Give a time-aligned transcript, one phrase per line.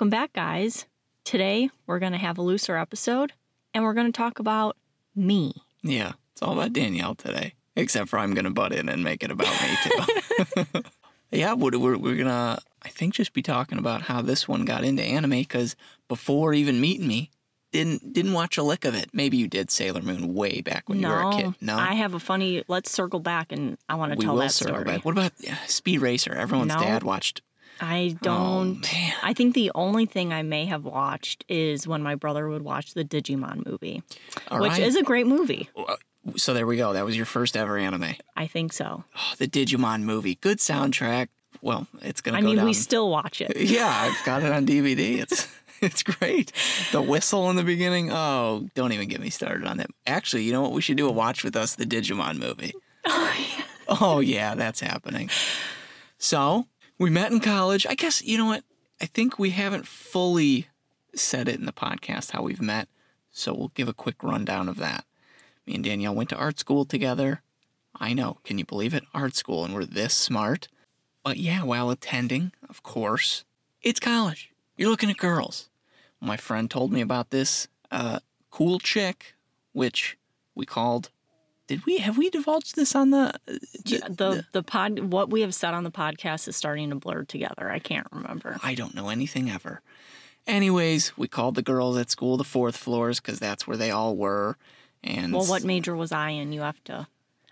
[0.00, 0.86] Welcome back, guys.
[1.24, 3.34] Today, we're going to have a looser episode
[3.74, 4.78] and we're going to talk about
[5.14, 5.52] me.
[5.82, 7.52] Yeah, it's all about Danielle today.
[7.76, 10.82] Except for I'm going to butt in and make it about me too.
[11.30, 14.64] yeah, we're, we're, we're going to, I think, just be talking about how this one
[14.64, 15.76] got into anime because
[16.08, 17.28] before even meeting me,
[17.70, 19.10] didn't didn't watch a lick of it.
[19.12, 21.54] Maybe you did Sailor Moon way back when you were a kid.
[21.60, 22.64] No, I have a funny.
[22.66, 24.84] Let's circle back, and I want to we tell will that circle story.
[24.84, 25.04] back.
[25.04, 26.34] What about uh, Speed Racer?
[26.34, 26.80] Everyone's No.
[26.80, 27.42] dad watched.
[27.80, 28.82] I Oh don't.
[28.92, 32.62] man, I think the only thing I may have watched is when my brother would
[32.62, 34.02] watch the Digimon movie,
[34.48, 34.82] All which right.
[34.82, 35.68] is a great movie.
[35.76, 35.96] Uh,
[36.36, 36.92] so there we go.
[36.92, 38.14] That was your first ever anime.
[38.36, 39.04] I think so.
[39.16, 41.28] Oh, the Digimon movie, good soundtrack.
[41.62, 42.66] Well, it's gonna I go mean, down.
[42.66, 43.56] we still watch it.
[43.70, 45.18] Yeah, I've got it on DVD.
[45.22, 45.48] It's
[45.80, 46.52] it's great.
[46.92, 48.12] The whistle in the beginning.
[48.12, 49.88] Oh, don't even get me started on that.
[50.06, 50.72] Actually, you know what?
[50.72, 52.74] We should do a watch with us the Digimon movie.
[53.06, 53.64] Oh yeah.
[53.88, 55.30] Oh yeah, that's happening.
[56.18, 56.66] So
[57.00, 57.86] we met in college.
[57.86, 58.62] I guess you know what?
[59.00, 60.68] I think we haven't fully
[61.14, 62.88] said it in the podcast how we've met.
[63.32, 65.06] So we'll give a quick rundown of that.
[65.66, 67.42] Me and Danielle went to art school together.
[67.98, 69.04] I know, can you believe it?
[69.14, 70.68] Art school, and we're this smart.
[71.24, 73.44] But yeah, while attending, of course,
[73.82, 74.52] it's college.
[74.76, 75.70] You're looking at girls.
[76.20, 79.34] My friend told me about this uh, cool chick,
[79.72, 80.18] which
[80.54, 81.10] we called.
[81.70, 83.32] Did we have we divulged this on the?
[83.84, 87.22] Yeah, the the pod what we have said on the podcast is starting to blur
[87.22, 87.70] together.
[87.70, 88.58] I can't remember.
[88.64, 89.80] I don't know anything ever.
[90.48, 94.16] Anyways, we called the girls at school the fourth floors because that's where they all
[94.16, 94.56] were.
[95.04, 96.50] And Well, what major was I in?
[96.50, 97.06] You have to.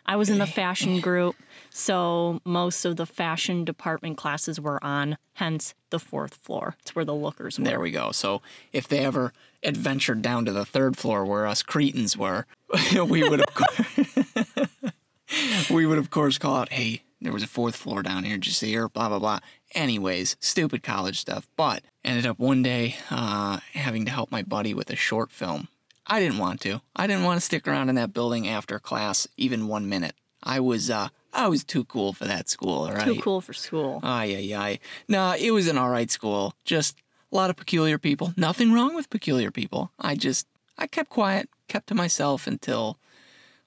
[0.09, 1.37] I was in the fashion group,
[1.71, 6.77] so most of the fashion department classes were on, hence the fourth floor.
[6.81, 7.65] It's where the lookers were.
[7.67, 8.11] There we go.
[8.11, 8.43] So
[8.73, 12.47] if they ever adventured down to the third floor where us cretins were,
[12.95, 14.93] we would have
[15.71, 18.37] we would of course call out, "Hey, there was a fourth floor down here.
[18.37, 19.41] Did you see her?" Blah blah blah.
[19.75, 21.47] Anyways, stupid college stuff.
[21.57, 25.69] But ended up one day uh, having to help my buddy with a short film.
[26.09, 26.81] I didn't want to.
[26.97, 30.15] I didn't want to stick around in that building after class even one minute.
[30.43, 32.87] I was uh, I was too cool for that school.
[32.87, 33.05] All right.
[33.05, 34.01] Too cool for school.
[34.03, 34.79] Ay, ay, ay.
[35.09, 36.55] No, it was an all right school.
[36.65, 36.97] Just
[37.31, 38.33] a lot of peculiar people.
[38.37, 39.93] Nothing wrong with peculiar people.
[39.99, 40.47] I just,
[40.79, 42.99] I kept quiet, kept to myself until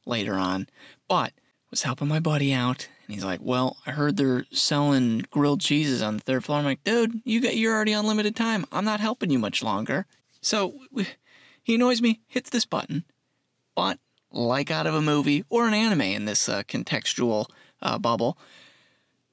[0.06, 0.68] later on.
[1.08, 1.34] But
[1.69, 6.02] was helping my buddy out, and he's like, "Well, I heard they're selling grilled cheeses
[6.02, 8.66] on the third floor." I'm like, "Dude, you got, you're already on limited time.
[8.72, 10.06] I'm not helping you much longer."
[10.41, 11.08] So we,
[11.63, 13.05] he annoys me, hits this button,
[13.75, 13.99] but
[14.31, 17.47] like out of a movie or an anime in this uh, contextual
[17.81, 18.38] uh, bubble,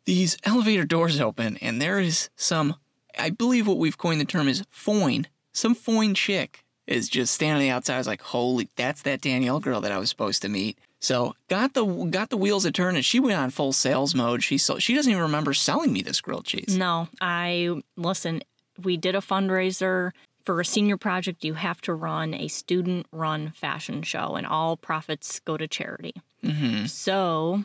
[0.09, 2.75] these elevator doors open and there is some
[3.19, 7.69] i believe what we've coined the term is foin some foin chick is just standing
[7.69, 7.97] outside.
[7.97, 10.79] I was like holy that's that danielle girl that i was supposed to meet.
[11.01, 14.43] So got the got the wheels a turning she went on full sales mode.
[14.43, 16.75] She so she doesn't even remember selling me this grilled cheese.
[16.77, 18.43] No, I listen.
[18.83, 20.13] We did a fundraiser
[20.49, 21.45] for a senior project.
[21.45, 26.15] You have to run a student-run fashion show, and all profits go to charity.
[26.43, 26.87] mm-hmm.
[26.87, 27.65] So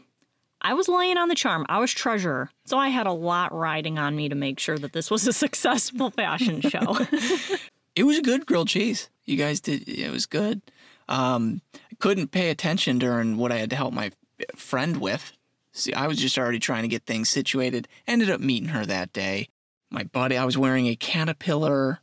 [0.60, 1.66] I was laying on the charm.
[1.70, 4.92] I was treasurer, so I had a lot riding on me to make sure that
[4.92, 6.98] this was a successful fashion show.
[7.96, 10.62] it was a good grilled cheese you guys did it was good
[11.08, 14.12] um I couldn't pay attention during what i had to help my
[14.56, 15.32] friend with
[15.72, 19.14] see i was just already trying to get things situated ended up meeting her that
[19.14, 19.48] day
[19.90, 22.00] my buddy i was wearing a caterpillar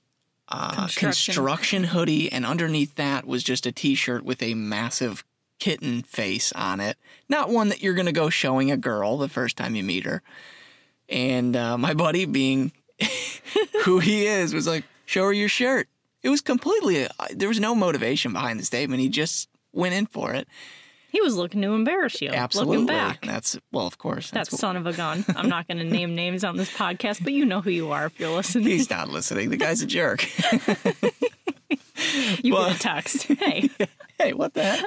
[0.50, 1.34] uh, Construction.
[1.34, 5.24] construction hoodie and underneath that was just a t-shirt with a massive
[5.58, 6.96] kitten face on it.
[7.28, 10.04] Not one that you're going to go showing a girl the first time you meet
[10.04, 10.22] her.
[11.08, 12.72] And uh, my buddy being
[13.84, 15.88] who he is was like show her your shirt.
[16.22, 19.00] It was completely uh, there was no motivation behind the statement.
[19.00, 20.48] He just went in for it
[21.10, 22.28] he was looking to embarrass you.
[22.30, 23.24] absolutely Looking back.
[23.26, 25.24] that's well of course That that's what, son of a gun.
[25.36, 28.06] I'm not going to name names on this podcast, but you know who you are
[28.06, 28.66] if you're listening.
[28.68, 30.26] he's not listening the guy's a jerk
[32.42, 33.24] You well- get a text.
[33.24, 33.68] Hey,
[34.18, 34.84] hey what the heck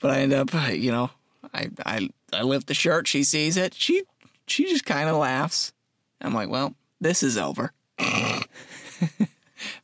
[0.00, 1.10] but i end up you know
[1.54, 4.02] i i i lift the shirt she sees it she
[4.48, 5.72] she just kind of laughs
[6.20, 7.72] i'm like well this is over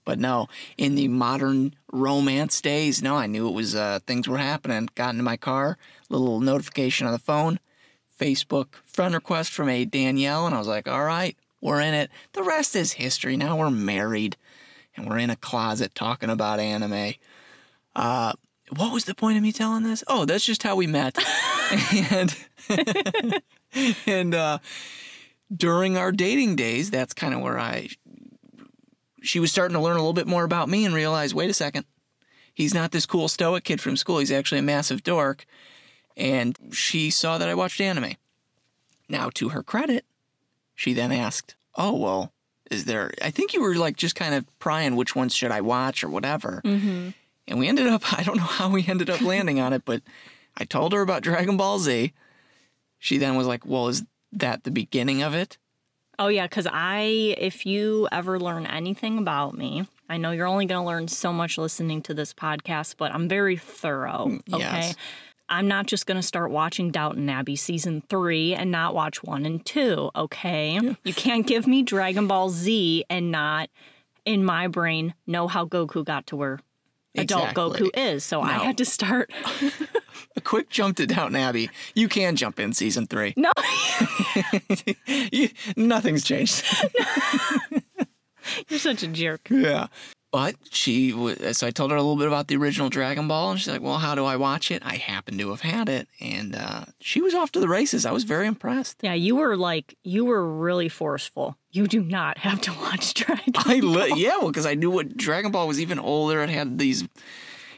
[0.08, 4.38] but no in the modern romance days no i knew it was uh things were
[4.38, 5.76] happening got into my car
[6.08, 7.60] little notification on the phone
[8.18, 12.10] facebook friend request from a danielle and i was like all right we're in it
[12.32, 14.34] the rest is history now we're married
[14.96, 17.12] and we're in a closet talking about anime
[17.94, 18.32] uh
[18.76, 20.04] what was the point of me telling this?
[20.08, 21.16] Oh, that's just how we met.
[22.10, 22.36] and
[24.06, 24.58] and uh,
[25.54, 27.88] during our dating days, that's kind of where I.
[29.28, 31.54] She was starting to learn a little bit more about me and realize, wait a
[31.54, 31.84] second,
[32.54, 34.20] he's not this cool stoic kid from school.
[34.20, 35.44] He's actually a massive dork.
[36.16, 38.14] And she saw that I watched anime.
[39.06, 40.06] Now, to her credit,
[40.74, 42.32] she then asked, "Oh well,
[42.70, 43.12] Is there?
[43.22, 46.08] I think you were like just kind of prying which ones should I watch or
[46.08, 46.60] whatever.
[46.64, 47.10] Mm-hmm.
[47.48, 48.02] And we ended up.
[48.18, 50.02] I don't know how we ended up landing on it, but
[50.56, 52.12] I told her about Dragon Ball Z.
[52.98, 55.58] She then was like, "Well, is that the beginning of it?"
[56.18, 60.66] Oh yeah, because I, if you ever learn anything about me, I know you're only
[60.66, 64.26] going to learn so much listening to this podcast, but I'm very thorough.
[64.28, 64.62] Mm, okay.
[64.62, 64.96] yes.
[65.50, 69.46] I'm not just going to start watching Downton Abbey season three and not watch one
[69.46, 70.10] and two.
[70.14, 70.78] Okay.
[71.04, 73.70] You can't give me Dragon Ball Z and not,
[74.24, 76.60] in my brain, know how Goku got to where
[77.16, 77.90] adult Exactly.
[77.90, 78.24] Goku is.
[78.24, 79.32] So I had to start.
[80.36, 81.70] A quick jump to Downton Abbey.
[81.94, 83.34] You can jump in season three.
[83.36, 83.52] No,
[85.06, 86.64] You- nothing's changed.
[88.68, 89.48] you're such a jerk.
[89.50, 89.88] Yeah.
[90.30, 93.52] But she, w- so I told her a little bit about the original Dragon Ball,
[93.52, 96.06] and she's like, "Well, how do I watch it?" I happen to have had it,
[96.20, 98.04] and uh, she was off to the races.
[98.04, 98.98] I was very impressed.
[99.00, 101.56] Yeah, you were like, you were really forceful.
[101.70, 104.90] You do not have to watch Dragon Ball I li- yeah, well, because I knew
[104.90, 106.42] what Dragon Ball was even older.
[106.42, 107.08] It had these,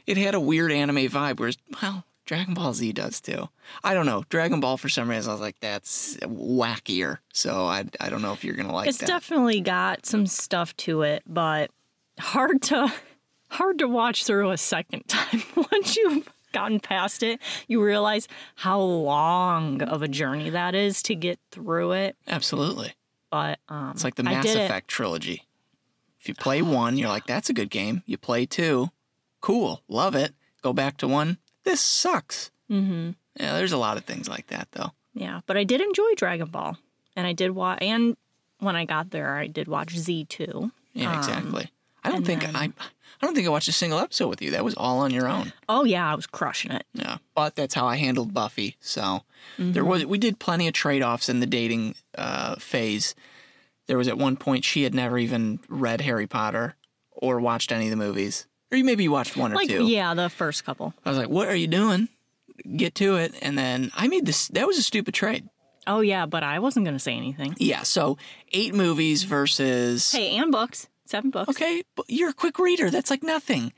[0.09, 1.39] it had a weird anime vibe.
[1.39, 3.49] Whereas, well, Dragon Ball Z does too.
[3.83, 4.23] I don't know.
[4.29, 7.19] Dragon Ball for some reason I was like, that's wackier.
[7.33, 9.09] So I, I don't know if you're gonna like It's that.
[9.09, 11.73] definitely got some stuff to it, but
[12.21, 12.93] hard to
[13.49, 15.43] hard to watch through a second time.
[15.73, 21.17] Once you've gotten past it, you realize how long of a journey that is to
[21.17, 22.17] get through it.
[22.29, 22.93] Absolutely.
[23.29, 24.65] But um, It's like the Mass did it.
[24.67, 25.49] Effect trilogy.
[26.21, 28.05] If you play one, you're like, that's a good game.
[28.07, 28.91] You play two,
[29.41, 30.33] cool, love it.
[30.63, 32.51] Go back to one, this sucks.
[32.69, 34.91] hmm Yeah, there's a lot of things like that though.
[35.15, 36.77] Yeah, but I did enjoy Dragon Ball,
[37.17, 37.79] and I did watch.
[37.83, 38.17] And
[38.61, 40.71] when I got there, I did watch Z two.
[40.93, 41.71] Yeah, Um, exactly.
[42.05, 42.73] I don't think then- I
[43.23, 44.53] I don't think I watched a single episode with you.
[44.53, 45.53] That was all on your own.
[45.69, 46.87] Oh yeah, I was crushing it.
[46.95, 47.19] Yeah.
[47.35, 48.77] But that's how I handled Buffy.
[48.81, 49.25] So
[49.59, 49.73] Mm-hmm.
[49.73, 53.15] there was we did plenty of trade-offs in the dating uh, phase.
[53.87, 56.77] There was at one point she had never even read Harry Potter
[57.11, 58.47] or watched any of the movies.
[58.73, 59.85] Or you maybe watched one or Like two.
[59.87, 60.95] yeah, the first couple.
[61.05, 62.09] I was like, "What are you doing?
[62.77, 64.49] Get to it!" And then I made this.
[64.49, 65.49] That was a stupid trade.
[65.87, 67.55] Oh yeah, but I wasn't gonna say anything.
[67.59, 67.83] Yeah.
[67.83, 68.17] So
[68.53, 70.13] eight movies versus.
[70.13, 71.49] Hey, and books, seven books.
[71.51, 72.91] Okay, but you're a quick reader.
[72.91, 73.73] That's like nothing.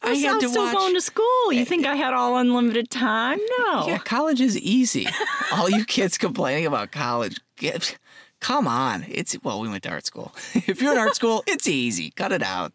[0.00, 0.74] I I'm had to still watch.
[0.74, 1.52] going to school.
[1.52, 3.40] You think I had all unlimited time?
[3.58, 3.84] No.
[3.88, 5.08] Yeah, college is easy.
[5.52, 7.98] All you kids complaining about college, get,
[8.38, 9.04] come on.
[9.08, 10.32] It's well, we went to art school.
[10.54, 12.10] if you're in art school, it's easy.
[12.12, 12.74] Cut it out.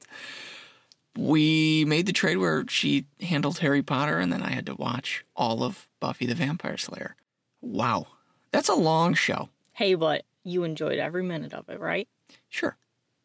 [1.18, 5.24] We made the trade where she handled Harry Potter, and then I had to watch
[5.36, 7.16] all of Buffy the Vampire Slayer.
[7.62, 8.08] Wow,
[8.52, 9.50] that's a long show.
[9.74, 12.08] Hey, but you enjoyed every minute of it, right?
[12.50, 12.76] Sure.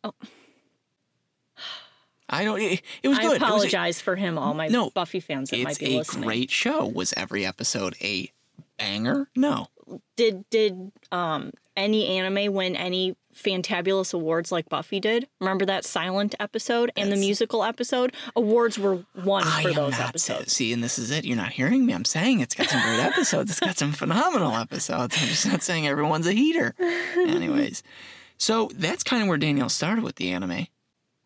[0.04, 0.12] Oh.
[2.28, 2.60] I don't.
[2.60, 3.26] It, it was I good.
[3.26, 5.96] It was a- apologize for him, all my No, Buffy fans that might it's be
[5.98, 6.84] a great show.
[6.86, 8.30] Was every episode a
[8.76, 9.28] banger?
[9.34, 9.68] No.
[10.16, 15.28] Did did um any anime win any fantabulous awards like Buffy did?
[15.40, 18.12] Remember that silent episode and the musical episode?
[18.34, 20.52] Awards were won I for those episodes.
[20.52, 21.24] See, and this is it.
[21.24, 21.92] You're not hearing me.
[21.92, 23.50] I'm saying it's got some great episodes.
[23.50, 25.16] It's got some phenomenal episodes.
[25.20, 26.74] I'm just not saying everyone's a heater.
[27.16, 27.82] Anyways,
[28.38, 30.66] so that's kind of where Danielle started with the anime.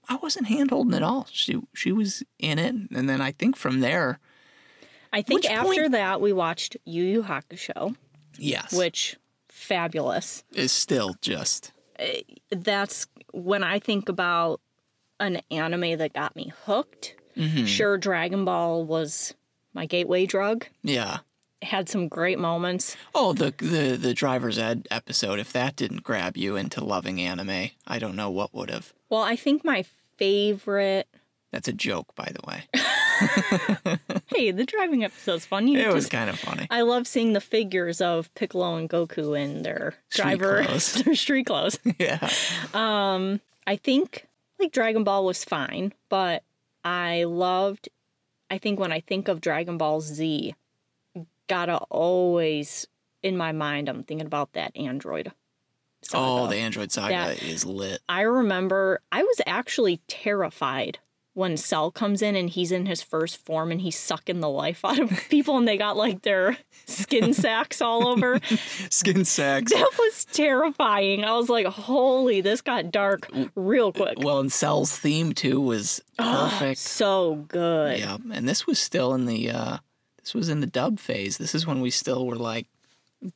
[0.08, 1.26] I wasn't handholding at all.
[1.30, 4.18] She she was in it, and then I think from there,
[5.12, 7.94] I think after point- that we watched Yu Yu Hakusho,
[8.36, 9.16] yes, which
[9.48, 10.42] fabulous.
[10.52, 11.72] is still just
[12.50, 14.60] That's when I think about
[15.20, 17.14] an anime that got me hooked.
[17.36, 17.66] mhm.
[17.66, 19.34] Sure, Dragon Ball was
[19.74, 20.66] my gateway drug.
[20.82, 21.18] yeah.
[21.60, 22.96] It had some great moments.
[23.14, 25.38] Oh, the the the driver's ed episode.
[25.38, 28.92] If that didn't grab you into loving anime, I don't know what would have.
[29.08, 29.84] Well, I think my
[30.16, 31.06] favorite.
[31.52, 33.98] That's a joke, by the way.
[34.34, 35.68] Hey, the driving episode's fun.
[35.68, 36.66] You It was kind of funny.
[36.70, 40.92] I love seeing the figures of Piccolo and Goku in their Street driver, clothes.
[41.04, 41.78] their street clothes.
[41.98, 42.28] yeah.
[42.74, 44.26] Um, I think
[44.58, 46.42] like Dragon Ball was fine, but
[46.84, 47.88] I loved.
[48.50, 50.54] I think when I think of Dragon Ball Z,
[51.48, 52.86] gotta always
[53.22, 55.32] in my mind I'm thinking about that android.
[56.12, 56.54] Oh, saga.
[56.54, 58.00] the Android Saga That- is lit.
[58.08, 60.98] I remember I was actually terrified
[61.34, 64.84] when Cell comes in and he's in his first form and he's sucking the life
[64.84, 68.38] out of people and they got like their skin sacks all over.
[68.90, 69.72] Skin sacks.
[69.82, 71.24] That was terrifying.
[71.24, 74.18] I was like, holy, this got dark real quick.
[74.18, 76.78] Well, and Cell's theme too was perfect.
[76.78, 77.98] So good.
[77.98, 79.78] yeah, and this was still in the uh
[80.22, 81.38] this was in the dub phase.
[81.38, 82.66] This is when we still were like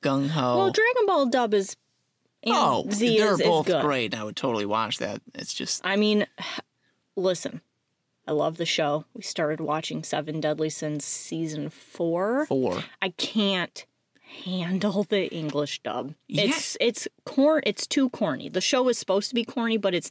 [0.03, 0.59] gung ho.
[0.59, 1.77] Well, Dragon Ball dub is
[2.47, 3.83] oh, Z they're is, is both good.
[3.83, 4.15] great.
[4.15, 5.21] I would totally watch that.
[5.35, 6.27] It's just I mean,
[7.17, 7.61] listen,
[8.27, 9.05] I love the show.
[9.15, 12.47] We started watching Seven Deadly Sins season four.
[12.47, 12.83] four.
[13.01, 13.87] I can't
[14.45, 16.15] handle the English dub.
[16.27, 16.45] Yeah.
[16.45, 18.49] It's it's corn it's too corny.
[18.49, 20.11] The show is supposed to be corny, but it's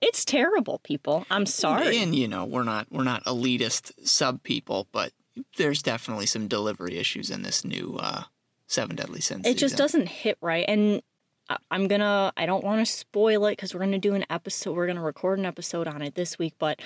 [0.00, 1.24] it's terrible, people.
[1.30, 1.98] I'm sorry.
[1.98, 5.12] And you know, we're not we're not elitist sub people, but
[5.56, 8.24] there's definitely some delivery issues in this new uh,
[8.66, 9.46] Seven Deadly Sins.
[9.46, 11.02] it just doesn't hit right and
[11.70, 14.86] i'm gonna i don't want to spoil it because we're gonna do an episode we're
[14.86, 16.80] gonna record an episode on it this week but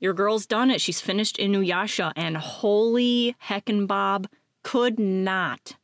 [0.00, 4.26] your girl's done it she's finished inuyasha and holy heckin' bob
[4.62, 5.76] could not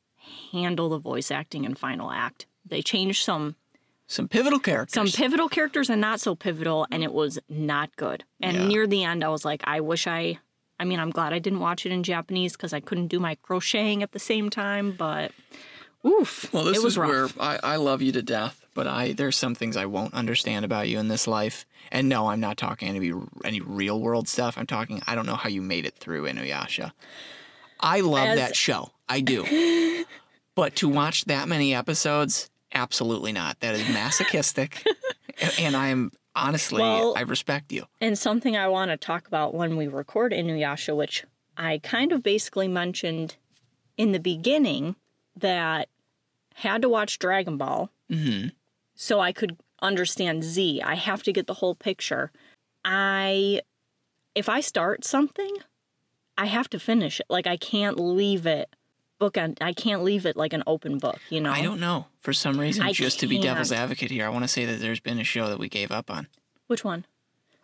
[0.53, 3.57] handle the voice acting in final act they changed some
[4.11, 4.95] some pivotal characters.
[4.95, 8.67] some pivotal characters and not so pivotal and it was not good and Yeah.
[8.67, 10.39] near the end i was like i wish i
[10.79, 13.35] i mean i'm glad i didn't watch it in japanese because i couldn't do my
[13.37, 15.33] crocheting at the same time but
[16.07, 17.09] oof well, this is rough.
[17.09, 20.65] where I, I love you to death, but I there's some things I won't understand
[20.65, 21.67] about you in this life.
[21.91, 23.13] And no, I'm not talking any
[23.45, 24.57] any real world stuff.
[24.59, 26.93] I'm talking I don't know how you made it through Inuyasha.
[27.81, 28.91] I love As- that show.
[29.09, 30.05] I do.
[30.55, 33.59] but to watch that many episodes, absolutely not.
[33.61, 34.85] That is masochistic.
[35.59, 37.87] and I'm honestly Well- I respect you.
[38.01, 41.25] And something I want to talk about when we record Inuyasha, which
[41.57, 43.37] I kind of basically mentioned
[43.97, 44.95] in the beginning
[45.41, 45.89] that
[46.55, 48.53] had to watch Dragon Ball Mhm.
[48.95, 50.83] so I could understand Z.
[50.83, 52.33] I have to get the whole picture.
[52.85, 53.63] I
[54.35, 55.57] if I start something,
[56.37, 57.27] I have to finish it.
[57.29, 58.75] Like I can't leave it
[59.19, 61.51] book on I can't leave it like an open book, you know.
[61.53, 62.07] I don't know.
[62.21, 64.81] For some reason, I just to be devil's advocate here, I want to say that
[64.81, 66.29] there's been a show that we gave up on.
[66.67, 67.05] Which one?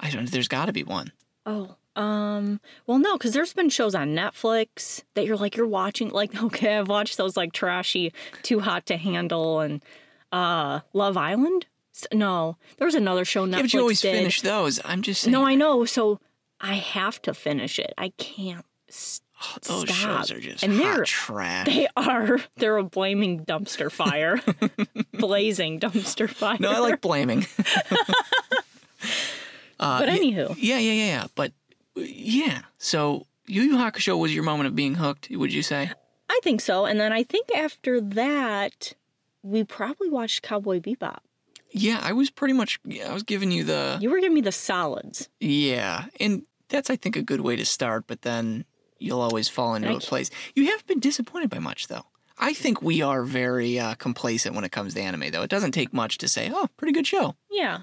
[0.01, 0.31] I don't.
[0.31, 1.13] There's got to be one.
[1.47, 6.11] Oh, um, well, no, because there's been shows on Netflix that you're like, you're watching,
[6.11, 9.83] like, okay, I've watched those like trashy, Too Hot to Handle and
[10.33, 11.67] uh, Love Island.
[12.13, 14.17] No, there was another show Netflix yeah, but you always did.
[14.17, 14.81] finish those.
[14.85, 15.33] I'm just saying.
[15.33, 15.85] No, I know.
[15.85, 16.19] So
[16.61, 17.95] I have to finish it.
[17.97, 18.65] I can't.
[18.89, 19.97] s Oh, those stop.
[20.27, 21.67] shows are just And hot they're- trash.
[21.67, 22.39] They are.
[22.57, 24.41] They're a blaming dumpster fire,
[25.13, 26.57] blazing dumpster fire.
[26.61, 27.45] no, I like blaming.
[29.81, 31.27] uh, But anywho, yeah, yeah, yeah, yeah.
[31.35, 31.53] But
[31.97, 35.29] yeah, so Yu Yu Hakusho was your moment of being hooked.
[35.31, 35.91] Would you say?
[36.29, 36.85] I think so.
[36.87, 38.95] And then I think after that,
[39.43, 41.19] we probably watched Cowboy Bebop.
[41.71, 42.79] Yeah, I was pretty much.
[42.85, 43.99] Yeah, I was giving you the.
[44.01, 45.29] You were giving me the solids.
[45.41, 48.05] Yeah, and that's I think a good way to start.
[48.07, 48.65] But then
[48.99, 50.31] you'll always fall into a place.
[50.55, 52.07] You haven't been disappointed by much though.
[52.39, 55.43] I think we are very uh, complacent when it comes to anime, though.
[55.43, 57.83] It doesn't take much to say, "Oh, pretty good show." Yeah.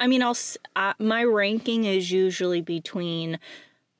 [0.00, 0.36] I mean, I'll
[0.74, 3.38] uh, my ranking is usually between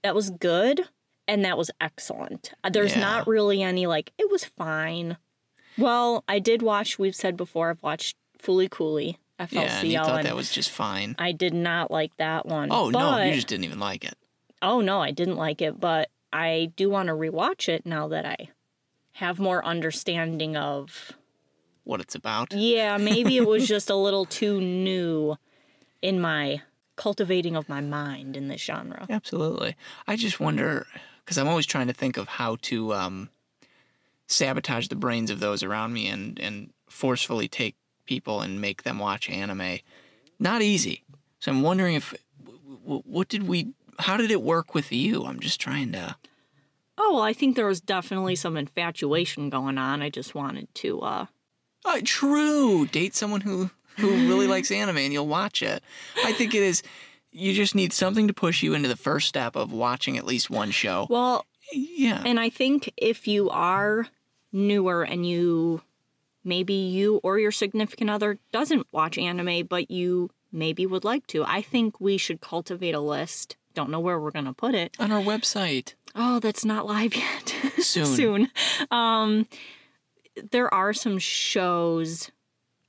[0.02, 0.88] that was good
[1.28, 2.52] and that was excellent.
[2.64, 3.00] Uh, There's Yeah.
[3.00, 5.19] not really any like it was fine.
[5.78, 6.99] Well, I did watch.
[6.99, 7.71] We've said before.
[7.71, 11.14] I've watched Fooly Cooly FLCL, Yeah, and you thought and that was just fine.
[11.19, 12.69] I did not like that one.
[12.73, 14.14] Oh no, you just didn't even like it.
[14.62, 15.78] oh no, I didn't like it.
[15.78, 18.49] But I do want to rewatch it now that I
[19.12, 21.12] have more understanding of
[21.85, 22.52] What it's about.
[22.54, 25.37] Yeah, maybe it was just a little too new
[26.02, 26.62] in my
[26.97, 29.07] cultivating of my mind in this genre.
[29.09, 29.75] Absolutely.
[30.07, 30.87] I just wonder
[31.25, 33.30] because I'm always trying to think of how to um,
[34.26, 37.76] sabotage the brains of those around me and and forcefully take
[38.07, 39.78] people and make them watch anime.
[40.38, 41.04] Not easy.
[41.38, 42.14] So I'm wondering if
[42.45, 43.73] w- w- what did we?
[43.99, 45.25] How did it work with you?
[45.25, 46.16] I'm just trying to.
[46.99, 50.02] Oh, well, I think there was definitely some infatuation going on.
[50.02, 51.26] I just wanted to uh
[51.85, 52.87] Uh, true.
[52.87, 55.82] Date someone who who really likes anime and you'll watch it.
[56.25, 56.82] I think it is.
[57.32, 60.50] You just need something to push you into the first step of watching at least
[60.50, 61.06] one show.
[61.11, 62.23] well, Yeah.
[62.26, 64.09] and I think if you are
[64.52, 65.82] newer and you
[66.42, 71.44] maybe you or your significant other doesn't watch anime but you maybe would like to.
[71.44, 73.56] I think we should cultivate a list.
[73.75, 74.97] Don't know where we're going to put it.
[74.99, 75.94] On our website.
[76.16, 77.54] Oh, that's not live yet.
[77.78, 78.06] Soon.
[78.06, 78.49] Soon.
[78.90, 79.47] Um,
[80.50, 82.32] there are some shows.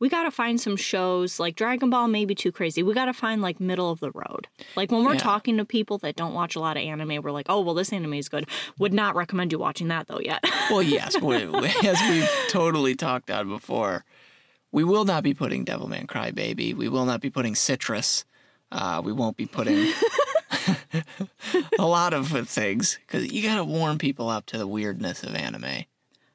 [0.02, 2.82] We got to find some shows like Dragon Ball, maybe too crazy.
[2.82, 4.48] We got to find like middle of the road.
[4.76, 5.20] Like when we're Yeah.
[5.20, 7.94] talking to people that don't watch a lot of anime, we're like, oh, well, this
[7.94, 8.48] anime is good.
[8.80, 10.44] Would not recommend you watching that though yet.
[10.72, 14.06] Well, yes, we, as we've totally talked on before,
[14.72, 16.74] we will not be putting Devilman Crybaby.
[16.74, 18.26] We will not be putting Citrus.
[18.72, 19.92] Uh, we won't be putting
[21.80, 25.36] a lot of things because you got to warm people up to the weirdness of
[25.36, 25.84] anime,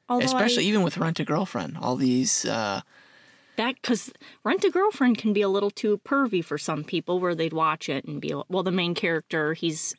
[0.07, 1.77] Although especially I, even with Rent a Girlfriend.
[1.81, 2.81] All these, uh,
[3.57, 4.11] that because
[4.43, 7.89] Rent a Girlfriend can be a little too pervy for some people, where they'd watch
[7.89, 9.95] it and be like, well, the main character, he's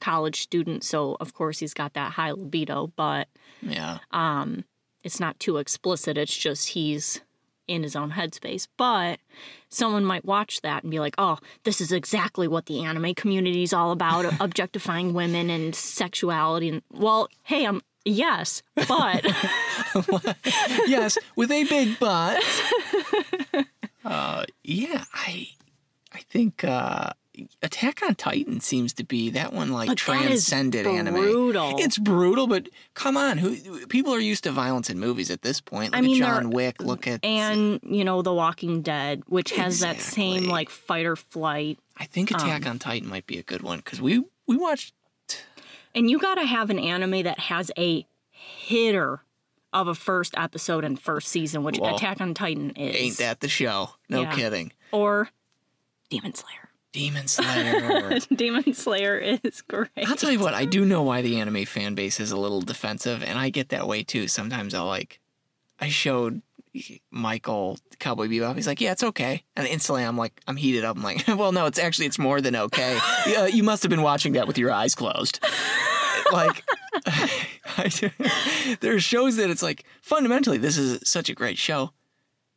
[0.00, 3.28] college student, so of course he's got that high libido, but
[3.62, 4.64] yeah, um
[5.04, 7.20] it's not too explicit it's just he's
[7.68, 8.66] in his own headspace.
[8.76, 9.20] But
[9.68, 13.62] someone might watch that and be like oh this is exactly what the anime community
[13.62, 19.24] is all about objectifying women and sexuality and well hey i'm Yes, but
[20.86, 22.42] yes, with a big butt.
[24.04, 25.46] Uh, yeah, I,
[26.12, 27.10] I think uh,
[27.62, 31.14] Attack on Titan seems to be that one like But transcended anime.
[31.14, 31.76] brutal.
[31.78, 35.60] It's brutal, but come on, who people are used to violence in movies at this
[35.60, 35.92] point.
[35.92, 36.82] Look I mean, John Wick.
[36.82, 41.16] Look at and you know The Walking Dead, which has that same like fight or
[41.16, 41.78] flight.
[41.96, 44.94] I think um, Attack on Titan might be a good one because we we watched.
[45.94, 49.20] And you got to have an anime that has a hitter
[49.72, 52.96] of a first episode and first season, which Well, Attack on Titan is.
[52.96, 53.90] Ain't that the show?
[54.08, 54.34] No Yeah.
[54.34, 54.72] kidding.
[54.90, 55.28] Or
[56.10, 56.68] Demon Slayer.
[56.92, 58.18] Demon Slayer.
[58.34, 59.88] Demon Slayer is great.
[60.06, 62.60] I'll tell you what, I do know why the anime fan base is a little
[62.60, 64.28] defensive, and I get that way too.
[64.28, 65.18] Sometimes I'll like,
[65.80, 66.42] I showed
[67.10, 68.56] Michael Cowboy Bebop.
[68.56, 70.96] He's like, "Yeah, it's okay," and instantly I'm like, I'm heated up.
[70.96, 72.98] I'm like, "Well, no, it's actually it's more than okay.
[73.26, 75.40] yeah, you must have been watching that with your eyes closed."
[76.32, 76.64] like,
[78.80, 81.92] there are shows that it's like fundamentally this is such a great show,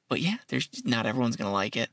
[0.10, 1.90] but yeah, there's not everyone's gonna like it.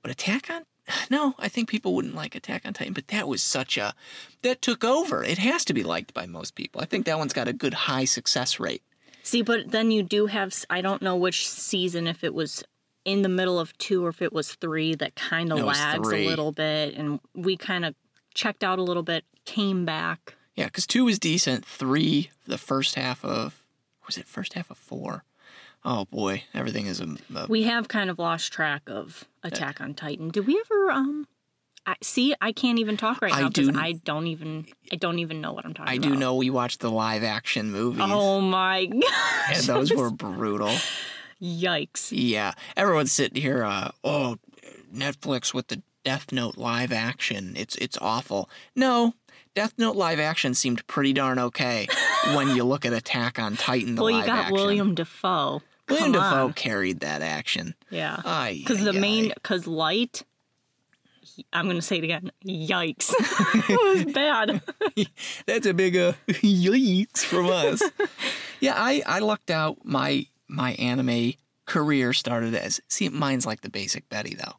[0.00, 0.64] But Attack on
[1.10, 3.94] no, I think people wouldn't like Attack on Titan, but that was such a
[4.42, 5.22] that took over.
[5.22, 6.80] It has to be liked by most people.
[6.80, 8.82] I think that one's got a good high success rate.
[9.22, 12.64] See, but then you do have, I don't know which season, if it was
[13.04, 16.26] in the middle of two or if it was three, that kind of lags a
[16.26, 16.94] little bit.
[16.94, 17.94] And we kind of
[18.34, 20.34] checked out a little bit, came back.
[20.54, 21.64] Yeah, because two was decent.
[21.64, 23.62] Three, the first half of
[24.06, 25.24] was it first half of four?
[25.84, 29.94] Oh boy, everything is a, a We have kind of lost track of Attack on
[29.94, 30.28] Titan.
[30.28, 31.26] Did we ever, um,
[31.84, 34.96] I, see, I can't even talk right I now because do- I don't even, I
[34.96, 36.08] don't even know what I'm talking I about.
[36.10, 39.66] do know we watched the live action movies, Oh my and gosh.
[39.66, 40.74] those were brutal.
[41.40, 42.08] Yikes.
[42.12, 43.64] Yeah, everyone's sitting here.
[43.64, 44.36] Uh, oh,
[44.94, 47.54] Netflix with the Death Note live action.
[47.56, 48.48] It's it's awful.
[48.76, 49.14] No,
[49.54, 51.88] Death Note live action seemed pretty darn okay
[52.34, 53.96] when you look at Attack on Titan.
[53.96, 54.54] The Well, you got action.
[54.54, 55.62] William Dafoe.
[55.88, 56.52] William Come on.
[56.52, 57.74] carried that action.
[57.90, 58.16] Yeah.
[58.56, 60.22] Because the main, because Light,
[61.52, 62.30] I'm going to say it again.
[62.44, 63.12] Yikes.
[63.68, 64.62] it was bad.
[65.46, 67.82] That's a big uh, yikes from us.
[68.60, 69.84] yeah, I I lucked out.
[69.84, 71.34] My my anime
[71.66, 74.54] career started as see mine's like the basic Betty though.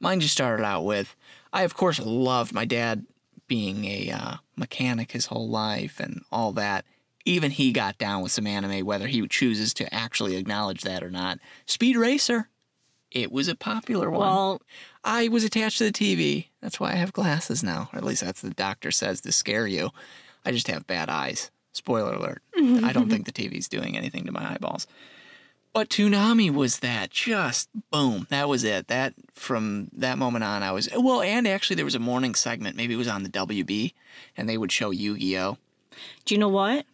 [0.00, 1.16] Mine just started out with
[1.52, 3.06] I of course loved my dad
[3.48, 6.84] being a uh, mechanic his whole life and all that.
[7.24, 11.10] Even he got down with some anime, whether he chooses to actually acknowledge that or
[11.10, 11.38] not.
[11.66, 12.48] Speed Racer,
[13.10, 14.20] it was a popular one.
[14.20, 14.62] Well,
[15.04, 16.46] I was attached to the TV.
[16.60, 17.88] That's why I have glasses now.
[17.92, 19.90] Or at least that's the doctor says to scare you.
[20.44, 21.50] I just have bad eyes.
[21.72, 22.42] Spoiler alert.
[22.56, 24.86] I don't think the TV's doing anything to my eyeballs.
[25.72, 28.26] But Toonami was that just boom.
[28.30, 28.88] That was it.
[28.88, 31.20] That from that moment on, I was well.
[31.20, 32.76] And actually, there was a morning segment.
[32.76, 33.92] Maybe it was on the WB,
[34.36, 35.58] and they would show Yu-Gi-Oh.
[36.24, 36.84] do you know what?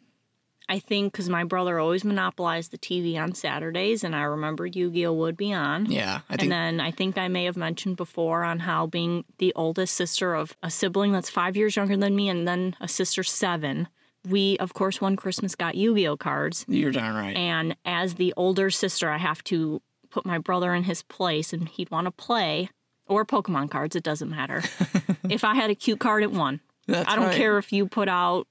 [0.68, 4.90] I think because my brother always monopolized the TV on Saturdays, and I remember Yu
[4.90, 5.87] Gi Oh would be on.
[5.90, 9.24] Yeah, I think, And then I think I may have mentioned before on how being
[9.38, 12.88] the oldest sister of a sibling that's five years younger than me, and then a
[12.88, 13.88] sister seven,
[14.29, 16.64] we, of course, one Christmas got Yu Gi Oh cards.
[16.66, 17.37] you're darn right.
[17.37, 21.68] And as the older sister, I have to put my brother in his place and
[21.68, 22.70] he'd want to play
[23.07, 23.96] or Pokemon cards.
[23.96, 24.62] It doesn't matter.
[25.29, 26.61] if I had a cute card, it won.
[26.87, 27.37] That's I don't right.
[27.37, 28.46] care if you put out,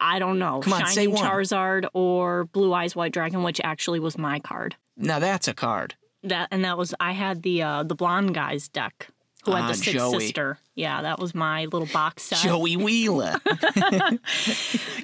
[0.00, 1.24] I don't know, Come on, say one.
[1.24, 4.76] Charizard or Blue Eyes White Dragon, which actually was my card.
[4.96, 5.94] Now that's a card.
[6.22, 9.08] That and that was I had the uh, the blonde guy's deck
[9.44, 10.20] who had Ah, the sixth Joey.
[10.20, 10.58] sister.
[10.74, 12.38] Yeah, that was my little box set.
[12.38, 13.36] Joey Wheeler.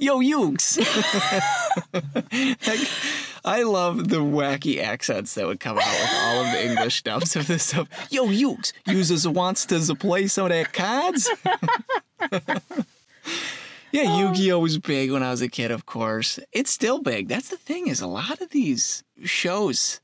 [0.00, 0.78] Yo, Ukes.
[3.44, 7.36] I love the wacky accents that would come out with all of the English dubs
[7.36, 7.88] of this stuff.
[8.10, 11.28] Yo, Ukes, users wants to play some of their cards.
[14.02, 16.38] yeah, Yu-Gi-Oh was big when I was a kid, of course.
[16.52, 17.28] It's still big.
[17.28, 20.00] That's the thing is a lot of these shows,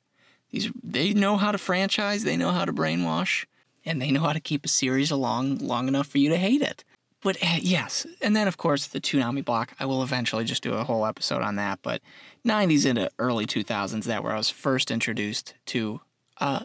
[0.51, 3.47] these they know how to franchise, they know how to brainwash,
[3.85, 6.63] and they know how to keep a series along long enough for you to hate
[6.63, 6.85] it.
[7.23, 9.75] But uh, yes, and then of course the Toonami block.
[9.79, 11.81] I will eventually just do a whole episode on that.
[11.83, 12.01] But
[12.47, 16.01] 90s into early 2000s, that where I was first introduced to
[16.39, 16.61] uh,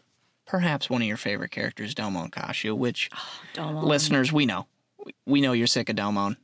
[0.46, 3.10] perhaps one of your favorite characters, Domon Kasshu, which
[3.54, 4.68] Don't listeners we know,
[5.06, 6.38] We- we know you're sick of Domon,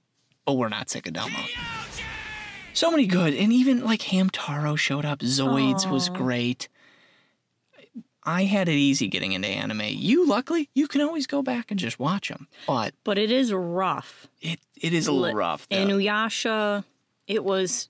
[0.45, 1.49] but we're not sick of Domon.
[2.73, 5.19] So many good, and even like Hamtaro showed up.
[5.19, 6.69] Zoids was great.
[8.23, 9.81] I had it easy getting into anime.
[9.87, 12.47] You, luckily, you can always go back and just watch them.
[12.67, 14.27] But But it is rough.
[14.41, 15.67] it, it is a little rough.
[15.69, 15.75] though.
[15.77, 16.83] Inuyasha,
[17.27, 17.89] it was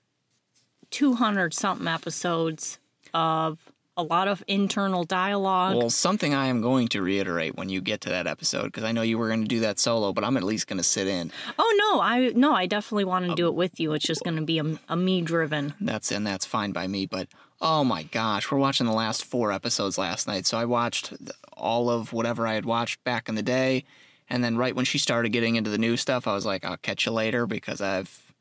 [0.90, 2.78] 200 something episodes
[3.14, 3.58] of
[3.96, 5.76] a lot of internal dialogue.
[5.76, 8.92] Well, something I am going to reiterate when you get to that episode, because I
[8.92, 11.06] know you were going to do that solo, but I'm at least going to sit
[11.06, 11.30] in.
[11.58, 13.34] oh no, I no, I definitely want to oh.
[13.34, 13.92] do it with you.
[13.92, 15.74] It's just going to be a, a me driven.
[15.80, 17.06] That's and that's fine by me.
[17.06, 17.28] But
[17.60, 20.46] oh my gosh, we're watching the last four episodes last night.
[20.46, 21.12] So I watched
[21.52, 23.84] all of whatever I had watched back in the day,
[24.28, 26.78] and then right when she started getting into the new stuff, I was like, I'll
[26.78, 28.31] catch you later because I've.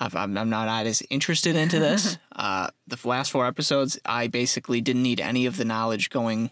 [0.00, 2.18] I've I'm, I'm not as interested into this.
[2.34, 6.50] uh, the last four episodes, I basically didn't need any of the knowledge going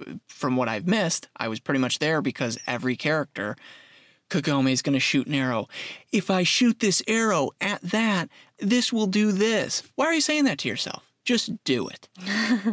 [0.00, 1.28] uh, from what I've missed.
[1.36, 3.56] I was pretty much there because every character
[4.30, 5.68] Kagome is going to shoot an arrow.
[6.10, 8.28] If I shoot this arrow at that,
[8.58, 9.82] this will do this.
[9.94, 11.04] Why are you saying that to yourself?
[11.24, 12.08] Just do it.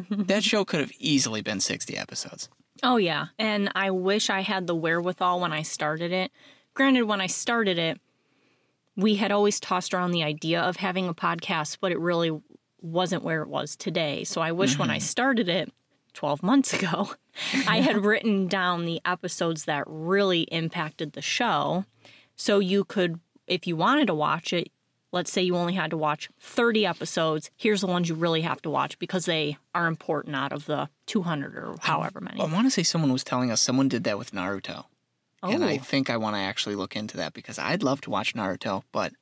[0.28, 2.50] that show could have easily been 60 episodes.
[2.82, 6.32] Oh yeah, and I wish I had the wherewithal when I started it.
[6.74, 8.00] Granted, when I started it,
[8.96, 12.32] we had always tossed around the idea of having a podcast, but it really
[12.82, 14.24] wasn't where it was today.
[14.24, 15.04] So I wish when I mm-hmm.
[15.04, 15.72] started it
[16.14, 17.12] 12 months ago,
[17.68, 21.86] I had written down the episodes that really impacted the show.
[22.36, 24.70] So you could, if you wanted to watch it,
[25.12, 28.62] let's say you only had to watch 30 episodes, here's the ones you really have
[28.64, 32.42] to watch because they are important out of the 200 or however many.
[32.42, 34.86] I want to say someone was telling us someone did that with Naruto.
[35.44, 35.80] And I Oh.
[35.80, 39.14] think I want to actually look into that because I'd love to watch Naruto, but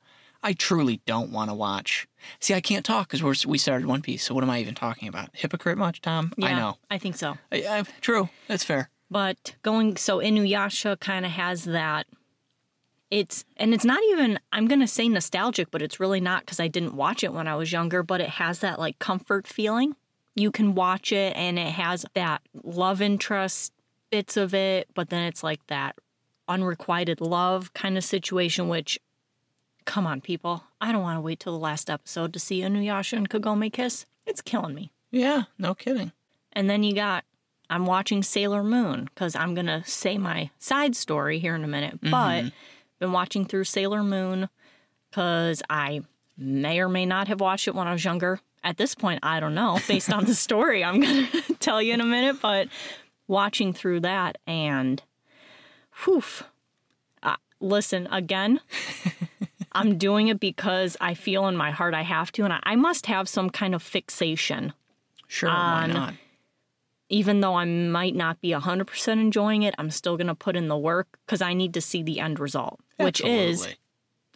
[0.42, 2.06] I truly don't want to watch.
[2.40, 4.24] See, I can't talk because we started One Piece.
[4.24, 5.30] So what am I even talking about?
[5.34, 6.32] Hypocrite much, Tom?
[6.42, 6.78] I know.
[6.90, 7.36] I think so.
[7.50, 8.28] I, I, true.
[8.48, 8.88] That's fair.
[9.10, 12.06] but going so Inuyasha kind of has that
[13.10, 16.58] it's and it's not even I'm going to say nostalgic but it's really not cuz
[16.60, 19.94] I didn't watch it when I was younger but it has that like comfort feeling
[20.34, 23.72] you can watch it and it has that love interest
[24.10, 25.94] bits of it but then it's like that
[26.48, 28.98] unrequited love kind of situation which
[29.84, 33.14] come on people I don't want to wait till the last episode to see Inuyasha
[33.14, 36.12] and Kagome kiss it's killing me Yeah, no kidding.
[36.52, 37.24] and then you got
[37.70, 41.98] I'm watching Sailor Moon because I'm gonna say my side story here in a minute.
[42.02, 42.10] Mm-hmm.
[42.10, 42.52] But
[42.98, 44.50] been watching through Sailor Moon
[45.10, 46.02] because I
[46.36, 48.40] may or may not have watched it when I was younger.
[48.62, 49.78] At this point, I don't know.
[49.88, 51.28] Based on the story, I'm gonna
[51.60, 52.42] tell you in a minute.
[52.42, 52.68] But
[53.26, 55.02] watching through that and,
[56.04, 56.22] whew,
[57.22, 58.60] uh, listen again.
[59.74, 62.76] I'm doing it because I feel in my heart I have to, and I, I
[62.76, 64.74] must have some kind of fixation
[65.28, 66.14] Sure, why On- not?
[67.08, 70.68] even though I might not be 100% enjoying it, I'm still going to put in
[70.68, 73.66] the work because I need to see the end result, which is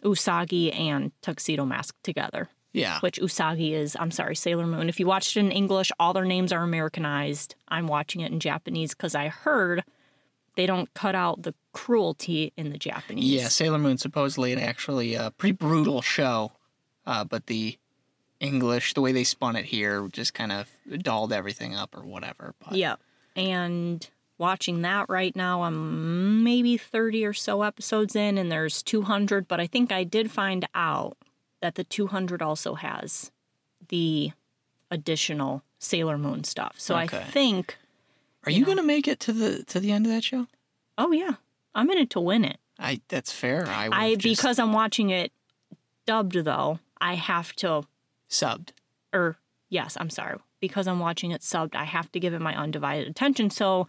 [0.03, 2.49] Usagi and Tuxedo Mask together.
[2.73, 2.99] Yeah.
[2.99, 4.89] Which Usagi is, I'm sorry, Sailor Moon.
[4.89, 7.55] If you watched it in English, all their names are Americanized.
[7.67, 9.83] I'm watching it in Japanese because I heard
[10.57, 13.23] they don't cut out the cruelty in the Japanese.
[13.23, 16.51] Yeah, Sailor Moon supposedly an actually a pretty brutal show,
[17.05, 17.77] uh, but the
[18.39, 20.67] English, the way they spun it here, just kind of
[21.01, 22.53] dolled everything up or whatever.
[22.59, 22.99] But Yep.
[23.35, 29.47] And watching that right now, I'm maybe 30 or so episodes in, and there's 200,
[29.47, 31.17] but I think I did find out
[31.61, 33.31] that the 200 also has
[33.89, 34.31] the
[34.89, 36.75] additional Sailor Moon stuff.
[36.77, 37.17] So Okay.
[37.17, 37.77] I think,
[38.47, 40.47] are you gonna make it to the to the end of that show?
[40.97, 41.33] oh yeah,
[41.75, 42.57] I'm in it to win it.
[42.79, 43.67] I that's fair.
[43.67, 45.31] I, I just because I'm watching it
[46.05, 47.83] dubbed though, I have to
[48.29, 48.69] subbed.
[49.13, 49.37] or
[49.69, 53.07] yes, I'm sorry, because I'm watching it subbed, I have to give it my undivided
[53.07, 53.49] attention.
[53.49, 53.87] So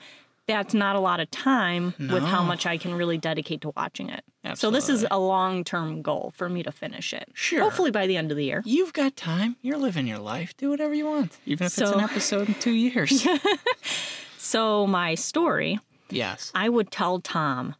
[0.48, 4.08] that's not a lot of time with how much I can really dedicate to watching
[4.08, 4.24] it.
[4.54, 7.28] So this is a long term goal for me to finish it.
[7.34, 7.60] Sure.
[7.60, 8.62] Hopefully by the end of the year.
[8.64, 9.56] You've got time.
[9.60, 10.56] You're living your life.
[10.56, 13.26] Do whatever you want, even if it's an episode in two years.
[14.48, 16.50] So my story, yes.
[16.54, 17.74] I would tell Tom,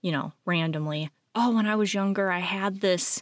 [0.00, 3.20] you know, randomly, oh, when I was younger, I had this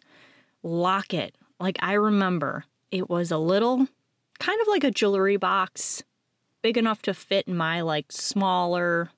[0.62, 1.34] locket.
[1.58, 3.88] Like I remember it was a little
[4.38, 6.04] kind of like a jewelry box,
[6.62, 9.10] big enough to fit in my like smaller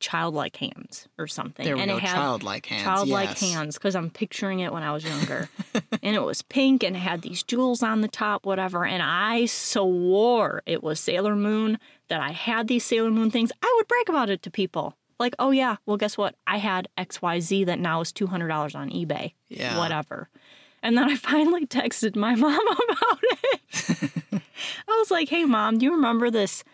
[0.00, 1.64] childlike hands or something.
[1.64, 1.96] There we and go.
[1.96, 2.82] it had childlike hands.
[2.82, 3.40] childlike yes.
[3.40, 5.48] hands because I'm picturing it when I was younger.
[6.02, 8.84] and it was pink and it had these jewels on the top, whatever.
[8.84, 11.78] And I swore it was Sailor Moon
[12.08, 13.52] that I had these Sailor Moon things.
[13.62, 14.96] I would brag about it to people.
[15.18, 16.34] Like, oh yeah, well, guess what?
[16.46, 19.34] I had XYZ that now is $200 on eBay.
[19.48, 19.78] Yeah.
[19.78, 20.28] Whatever.
[20.82, 23.60] And then I finally texted my mom about it.
[24.88, 26.64] I was like, hey, mom, do you remember this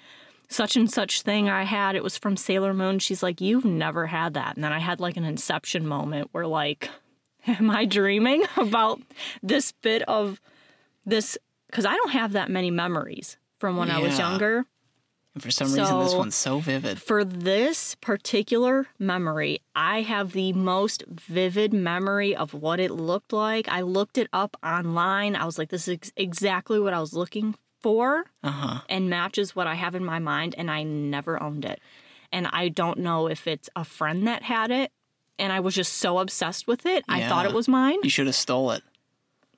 [0.48, 1.94] such and such thing I had?
[1.94, 2.98] It was from Sailor Moon.
[2.98, 4.56] She's like, you've never had that.
[4.56, 6.90] And then I had like an inception moment where, like,
[7.46, 9.00] am I dreaming about
[9.42, 10.40] this bit of
[11.06, 11.38] this?
[11.66, 14.64] Because I don't have that many memories from when I was younger.
[15.34, 17.00] And for some reason, this one's so vivid.
[17.00, 23.68] For this particular memory, I have the most vivid memory of what it looked like.
[23.68, 25.36] I looked it up online.
[25.36, 28.80] I was like, this is ex- exactly what I was looking for Uh huh.
[28.88, 31.80] and matches what I have in my mind, and I never owned it.
[32.32, 34.90] And I don't know if it's a friend that had it,
[35.38, 37.04] and I was just so obsessed with it.
[37.08, 37.98] I thought it was mine.
[38.02, 38.82] You should have stole it.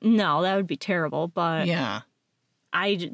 [0.03, 1.29] No, that would be terrible.
[1.29, 2.03] But Yeah.
[2.75, 3.11] I,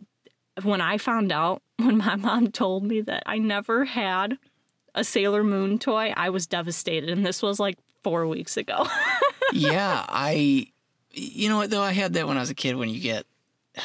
[0.64, 4.38] when I found out, when my mom told me that I never had
[4.94, 7.10] a Sailor Moon toy, I was devastated.
[7.10, 8.86] And this was like four weeks ago.
[9.52, 10.68] yeah, I,
[11.12, 12.76] you know what though, I had that when I was a kid.
[12.76, 13.26] When you get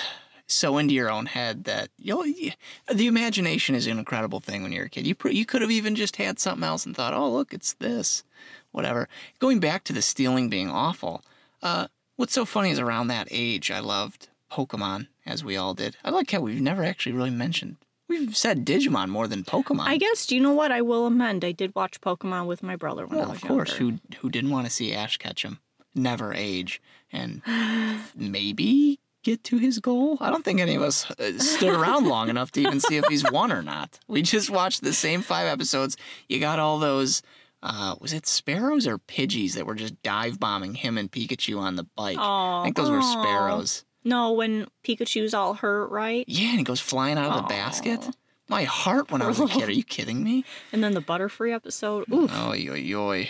[0.48, 4.86] so into your own head that you'll, the imagination is an incredible thing when you're
[4.86, 5.08] a kid.
[5.08, 8.24] You you could have even just had something else and thought, oh look, it's this,
[8.72, 9.08] whatever.
[9.40, 11.24] Going back to the stealing being awful.
[11.62, 15.98] Uh, what's so funny is around that age, I loved Pokemon as we all did.
[16.04, 17.78] I like how we've never actually really mentioned.
[18.08, 19.88] We've said Digimon more than Pokemon.
[19.88, 20.72] I guess, do you know what?
[20.72, 21.44] I will amend.
[21.44, 23.80] I did watch Pokemon with my brother when I Well, was of course.
[23.80, 24.00] younger.
[24.12, 25.60] Who who didn't want to see Ash Ketchum
[25.96, 27.42] never age and
[28.16, 30.18] maybe get to his goal?
[30.20, 33.06] I don't think any of us uh, stood around long enough to even see if
[33.08, 34.00] he's won or not.
[34.08, 35.98] We just watched the same five episodes.
[36.28, 37.22] You got all those.
[37.66, 41.78] Uh, was it sparrows or pidgeys that were just dive bombing him and Pikachu on
[41.78, 42.18] the bike?
[42.20, 43.86] Aw, I think those were sparrows.
[44.04, 46.26] No, when Pikachu's all hurt, right?
[46.28, 48.10] Yeah, and he goes flying out of the basket.
[48.50, 49.70] My heart when I was a kid.
[49.70, 50.44] Are you kidding me?
[50.74, 52.12] And then the Butterfree episode.
[52.12, 52.32] Oof.
[52.36, 53.30] Oy, oy, oy.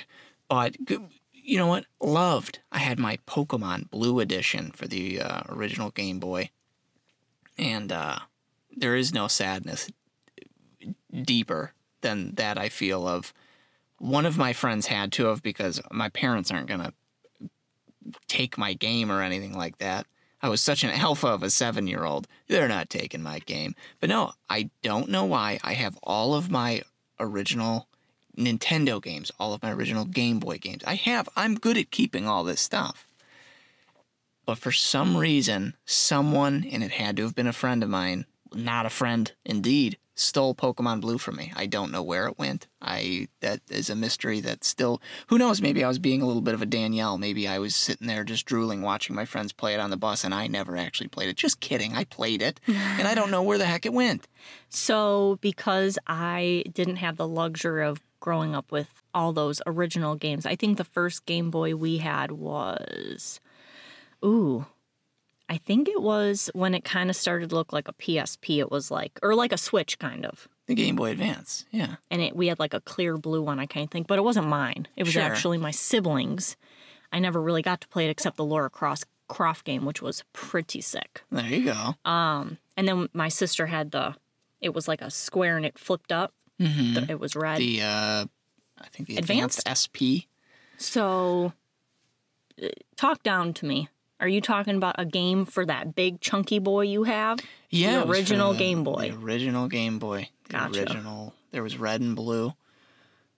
[0.49, 0.97] But g-
[1.33, 1.85] you know what?
[2.01, 2.59] Loved.
[2.71, 6.49] I had my Pokemon Blue Edition for the uh, original Game Boy,
[7.57, 8.19] and uh,
[8.75, 9.89] there is no sadness
[11.11, 12.57] deeper than that.
[12.57, 13.33] I feel of
[13.99, 16.93] one of my friends had to have because my parents aren't gonna
[18.27, 20.07] take my game or anything like that.
[20.43, 22.27] I was such an alpha of a seven year old.
[22.49, 23.75] They're not taking my game.
[24.01, 25.57] But no, I don't know why.
[25.63, 26.83] I have all of my
[27.17, 27.87] original
[28.37, 30.83] Nintendo games, all of my original Game Boy games.
[30.85, 31.29] I have.
[31.37, 33.07] I'm good at keeping all this stuff.
[34.45, 38.25] But for some reason, someone, and it had to have been a friend of mine,
[38.53, 41.51] not a friend indeed, stole Pokemon Blue from me.
[41.55, 42.67] I don't know where it went.
[42.81, 46.41] I that is a mystery that still who knows, maybe I was being a little
[46.41, 47.17] bit of a Danielle.
[47.17, 50.23] Maybe I was sitting there just drooling watching my friends play it on the bus
[50.23, 51.37] and I never actually played it.
[51.37, 51.95] Just kidding.
[51.95, 54.27] I played it and I don't know where the heck it went.
[54.69, 60.45] So, because I didn't have the luxury of growing up with all those original games,
[60.45, 63.39] I think the first Game Boy we had was,
[64.25, 64.65] ooh,
[65.53, 68.57] I think it was when it kind of started to look like a PSP.
[68.59, 70.47] It was like, or like a Switch kind of.
[70.65, 71.65] The Game Boy Advance.
[71.71, 71.95] Yeah.
[72.09, 74.47] And it, we had like a clear blue one, I can't think, but it wasn't
[74.47, 74.87] mine.
[74.95, 75.21] It was Sure.
[75.21, 76.55] actually my siblings.
[77.11, 80.23] I never really got to play it except the Laura Cross Croft game, which was
[80.33, 81.21] pretty sick.
[81.31, 81.95] There you go.
[82.09, 84.15] Um, and then my sister had the,
[84.59, 86.33] it was like a square and it flipped up.
[86.59, 87.59] hmm The- It was red.
[87.59, 88.25] The uh
[88.81, 89.85] I think the Advanced, Advanced?
[89.93, 90.25] SP.
[90.77, 91.53] So,
[92.61, 93.89] uh, talk down to me.
[94.23, 97.39] Are you talking about a game for that big chunky boy you have?
[97.69, 99.11] Yeah, for original the- Game Boy.
[99.11, 100.29] The original Game Boy.
[100.47, 100.79] The Gotcha.
[100.79, 101.33] original.
[101.51, 102.53] There was red and blue.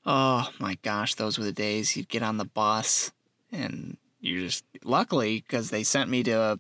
[0.06, 1.98] Oh my gosh, those were the days.
[1.98, 3.12] You'd get on the bus,
[3.52, 6.60] and you just luckily because they sent me to a,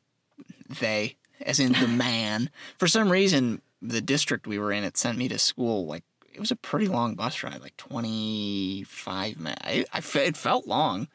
[0.79, 2.49] they as in the man.
[2.79, 6.03] For some reason, the district we were in, it sent me to school like.
[6.35, 9.61] It was a pretty long bus ride, like 25 minutes.
[9.63, 11.07] I, I, it felt long.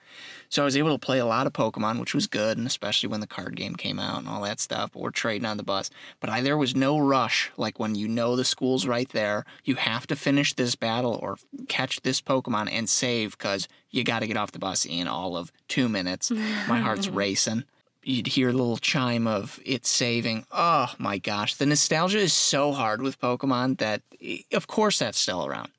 [0.48, 3.08] So I was able to play a lot of Pokemon, which was good, and especially
[3.08, 4.90] when the card game came out and all that stuff.
[4.92, 5.90] But we're trading on the bus.
[6.18, 7.52] But I, there was no rush.
[7.56, 11.36] Like when you know the school's right there, you have to finish this battle or
[11.68, 15.36] catch this Pokemon and save because you got to get off the bus in all
[15.36, 16.30] of two minutes.
[16.30, 17.64] My heart's racing.
[18.02, 20.46] You'd hear the little chime of it saving.
[20.50, 21.54] Oh my gosh.
[21.54, 25.70] The nostalgia is so hard with Pokemon that, eh, of course, that's still around.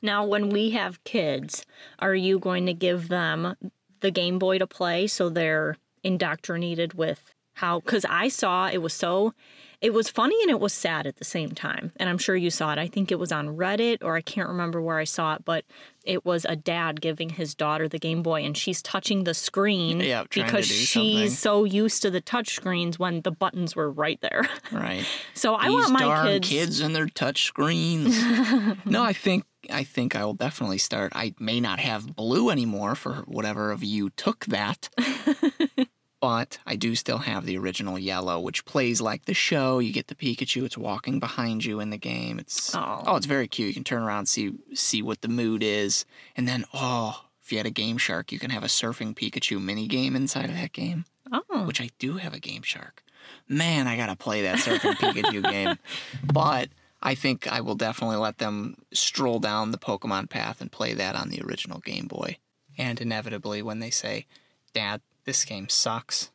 [0.00, 1.66] Now, when we have kids,
[1.98, 3.56] are you going to give them
[4.00, 7.80] the Game Boy to play so they're indoctrinated with how?
[7.80, 9.34] Because I saw it was so,
[9.80, 11.92] it was funny and it was sad at the same time.
[11.96, 12.78] And I'm sure you saw it.
[12.78, 15.64] I think it was on Reddit or I can't remember where I saw it, but
[16.04, 20.00] it was a dad giving his daughter the Game Boy and she's touching the screen
[20.00, 21.30] Yeah, because she's something.
[21.30, 24.48] so used to the touch screens when the buttons were right there.
[24.72, 25.04] Right.
[25.34, 26.48] So I These want my darn kids.
[26.48, 28.18] kids and their touch screens.
[28.86, 31.12] no, I think I think I will definitely start.
[31.14, 34.88] I may not have blue anymore for whatever of you took that.
[36.20, 39.78] but I do still have the original yellow, which plays like the show.
[39.78, 42.38] You get the Pikachu, it's walking behind you in the game.
[42.38, 43.02] It's Oh.
[43.06, 43.68] oh, it's very cute.
[43.68, 46.04] You can turn around, see see what the mood is.
[46.36, 49.60] And then oh, if you had a Game Shark, you can have a surfing Pikachu
[49.62, 53.02] mini game inside of that game Oh, which I do have a Game Shark.
[53.48, 55.78] Man, I gotta play that Surfing Pikachu game.
[56.32, 56.68] But
[57.02, 61.14] I think I will definitely let them stroll down the Pokemon path and play that
[61.14, 62.38] on the original Game Boy.
[62.78, 64.26] And inevitably, when they say,
[64.74, 66.30] Dad, this game sucks,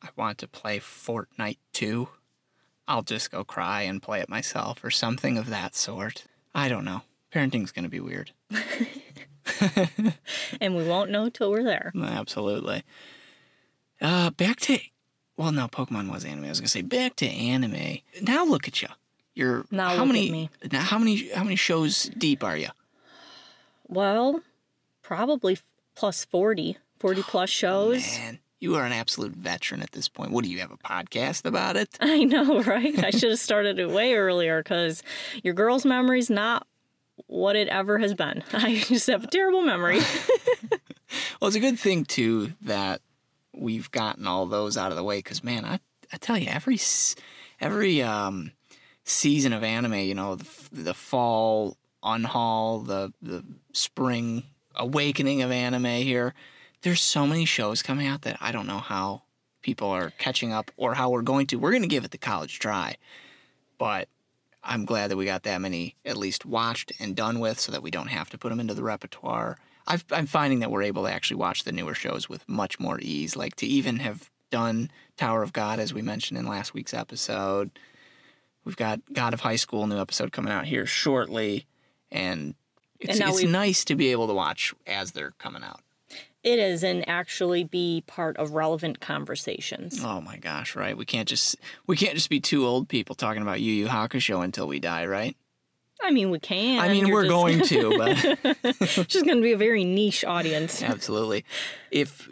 [0.00, 2.08] I want to play Fortnite 2,
[2.88, 6.24] I'll just go cry and play it myself or something of that sort.
[6.54, 7.02] I don't know.
[7.34, 8.30] Parenting's going to be weird.
[10.60, 11.92] And we won't know till we're there.
[12.00, 12.82] Absolutely.
[14.00, 14.78] Uh, back to,
[15.36, 16.44] well, no, Pokemon was anime.
[16.44, 17.98] I was gonna say back to anime.
[18.20, 18.88] Now look at you.
[19.34, 20.50] You're Now how many?
[20.70, 21.28] Now how many?
[21.28, 22.68] How many shows deep are you?
[23.86, 24.40] Well,
[25.02, 25.58] probably
[25.94, 28.18] plus 40, 40 plus shows.
[28.18, 30.30] Man, you are an absolute veteran at this point.
[30.30, 31.96] What do you have a podcast about it?
[32.00, 33.02] I know, right?
[33.04, 35.02] I should have started it way earlier because
[35.42, 36.66] your girl's memory's not
[37.26, 38.42] what it ever has been.
[38.52, 40.00] I just have a terrible memory.
[41.40, 43.00] Well, it's a good thing too that
[43.52, 45.80] we've gotten all those out of the way because man, I
[46.12, 46.78] I tell you every
[47.60, 48.52] every um
[49.04, 55.84] season of anime, you know, the, the fall unhaul, the the spring awakening of anime
[55.84, 56.34] here.
[56.86, 59.22] There's so many shows coming out that I don't know how
[59.60, 61.56] people are catching up or how we're going to.
[61.56, 62.94] We're going to give it the college try,
[63.76, 64.08] but
[64.62, 67.82] I'm glad that we got that many at least watched and done with, so that
[67.82, 69.58] we don't have to put them into the repertoire.
[69.88, 73.00] I've, I'm finding that we're able to actually watch the newer shows with much more
[73.02, 73.34] ease.
[73.34, 77.76] Like to even have done Tower of God, as we mentioned in last week's episode.
[78.64, 81.66] We've got God of High School new episode coming out here shortly,
[82.12, 82.54] and
[83.00, 85.80] it's, And it's nice to be able to watch as they're coming out.
[86.46, 90.02] It is and actually be part of relevant conversations.
[90.02, 90.96] Oh my gosh, right?
[90.96, 91.56] We can't just
[91.86, 95.06] we can't just be two old people talking about Yu Yu Hakusho until we die,
[95.06, 95.36] right?
[96.02, 96.78] I mean, we can.
[96.78, 97.98] I mean, You're we're just- going to,
[98.62, 100.82] but It's just going to be a very niche audience.
[100.94, 101.44] Absolutely.
[101.90, 102.28] If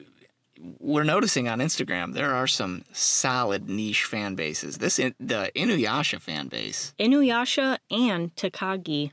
[0.79, 4.79] we're noticing on Instagram, there are some solid niche fan bases.
[4.79, 6.95] This in, the Inuyasha fan base.
[7.01, 9.11] Inuyasha and Takagi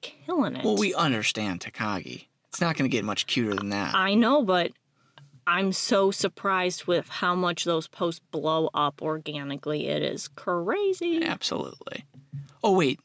[0.00, 0.64] killing it.
[0.64, 2.26] Well, we understand Takagi.
[2.50, 3.94] It's not going to get much cuter than that.
[3.94, 4.72] I know, but
[5.46, 9.86] I'm so surprised with how much those posts blow up organically.
[9.86, 11.24] It is crazy.
[11.24, 12.04] Absolutely.
[12.62, 13.00] Oh wait,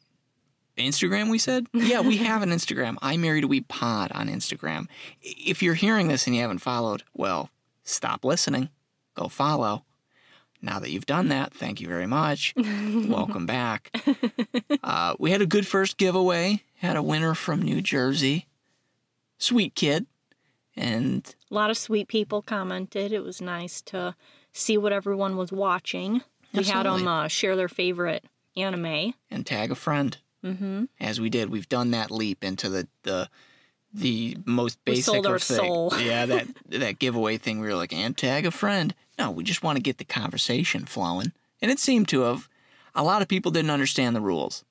[0.78, 1.30] Instagram.
[1.30, 2.98] We said, yeah, we have an Instagram.
[3.02, 4.88] I married a weeb pod on Instagram.
[5.22, 7.52] If you're hearing this and you haven't followed, well,
[7.84, 8.70] stop listening.
[9.16, 9.86] Go follow.
[10.62, 12.54] Now that you've done that, thank you very much.
[12.58, 13.96] Welcome back.
[14.84, 16.64] Uh, we had a good first giveaway.
[16.78, 18.48] Had a winner from New Jersey.
[19.38, 20.06] Sweet kid.
[20.76, 23.12] And A lot of sweet people commented.
[23.14, 24.16] It was nice to
[24.52, 26.22] see what everyone was watching.
[26.54, 27.08] We had them Absolutely.
[27.08, 28.26] uh, share their favorite
[28.58, 29.14] anime.
[29.32, 30.18] and tag a friend.
[30.44, 30.84] Mm-hmm.
[31.00, 31.50] as we did.
[31.50, 33.30] We've done that leap into the the
[33.92, 35.58] the most basic We sold our thing.
[35.58, 35.92] soul.
[36.00, 37.60] Yeah, that that giveaway thing.
[37.62, 38.94] We were like, and tag a friend.
[39.18, 41.32] No, we just want to get the conversation flowing,
[41.64, 42.48] and it seemed to have.
[42.94, 44.64] A lot of people didn't understand the rules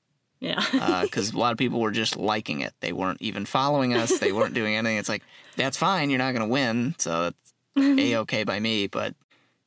[0.44, 1.02] Yeah.
[1.02, 2.74] because a lot of people were just liking it.
[2.80, 4.18] They weren't even following us.
[4.18, 4.98] They weren't doing anything.
[4.98, 5.22] It's like
[5.56, 6.10] that's fine.
[6.10, 7.32] You're not going to win, so
[7.76, 8.86] it's a okay by me.
[8.86, 9.14] But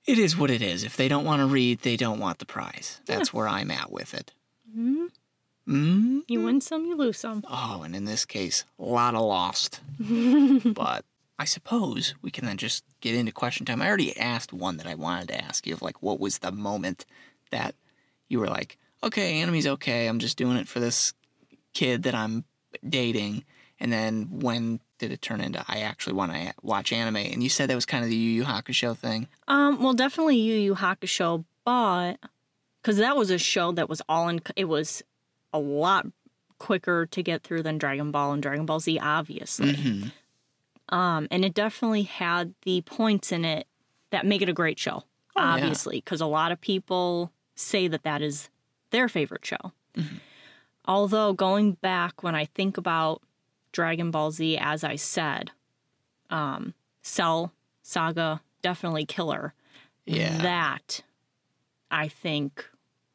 [0.06, 0.84] it is what it is.
[0.84, 3.02] If they don't want to read, they don't want the prize.
[3.06, 4.34] That's where I'm at with it.
[4.78, 5.08] Mhm.
[5.68, 6.22] Mm?
[6.30, 7.44] You win some, you lose some.
[7.50, 9.82] Oh, and in this case, a lot of lost.
[10.00, 11.04] but
[11.38, 13.82] I suppose we can then just get into question time.
[13.82, 16.54] I already asked one that I wanted to ask you of like, what was the
[16.54, 17.06] moment
[17.52, 17.76] that
[18.30, 20.08] you were like, okay, anime's okay.
[20.08, 21.14] I'm just doing it for this
[21.74, 22.44] kid that I'm
[22.88, 23.44] dating.
[23.80, 27.18] And then when did it turn into I actually want to watch anime?
[27.18, 29.28] And you said that was kind of the Yu Yu Hakusho thing.
[29.48, 32.16] Um, well, definitely Yu Yu Hakusho, but
[32.82, 35.04] because that was a show that was all in, it was
[35.54, 36.08] a lot
[36.58, 39.74] quicker to get through than Dragon Ball and Dragon Ball Z, obviously.
[39.74, 40.12] Mhm.
[40.90, 43.68] Um, and it definitely had the points in it
[44.10, 45.04] that make it a great show,
[45.36, 48.50] Oh, obviously, because a lot of people say that that is
[48.92, 49.72] their favorite show.
[49.96, 50.18] Mm-hmm.
[50.86, 53.22] Although going back when I think about
[53.72, 55.52] Dragon Ball Z, as I said,
[56.30, 59.54] um, Cell Saga definitely killer.
[60.06, 60.38] Yeah.
[60.42, 61.02] That
[61.92, 62.66] I think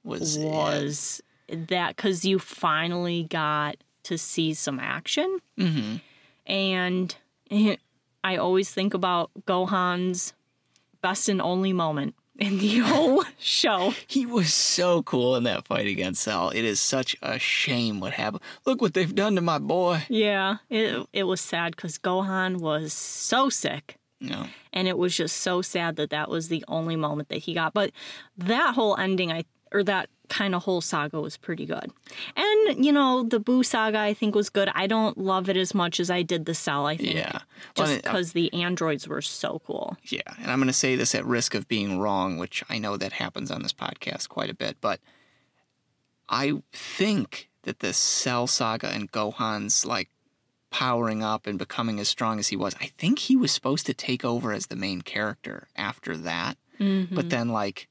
[0.04, 0.44] Was, it.
[0.44, 5.96] was that because you finally got to see some action hmm
[6.46, 7.14] and
[8.24, 10.32] I always think about Gohan's
[11.02, 13.92] best and only moment in the whole show.
[14.06, 16.50] He was so cool in that fight against Cell.
[16.50, 18.42] It is such a shame what happened.
[18.66, 20.04] Look what they've done to my boy.
[20.08, 24.46] Yeah, it it was sad because Gohan was so sick, No.
[24.72, 27.74] and it was just so sad that that was the only moment that he got.
[27.74, 27.90] But
[28.38, 31.92] that whole ending, I or that kind of whole saga was pretty good.
[32.35, 34.70] And you know, the Boo saga I think was good.
[34.74, 36.87] I don't love it as much as I did the Cell.
[36.87, 37.40] I think Yeah.
[37.76, 39.96] Well, just because the androids were so cool.
[40.04, 42.96] Yeah, and I'm going to say this at risk of being wrong, which I know
[42.96, 45.00] that happens on this podcast quite a bit, but
[46.28, 50.08] I think that the Cell saga and Gohan's like
[50.70, 53.94] powering up and becoming as strong as he was, I think he was supposed to
[53.94, 56.56] take over as the main character after that.
[56.80, 57.14] Mm-hmm.
[57.14, 57.88] But then like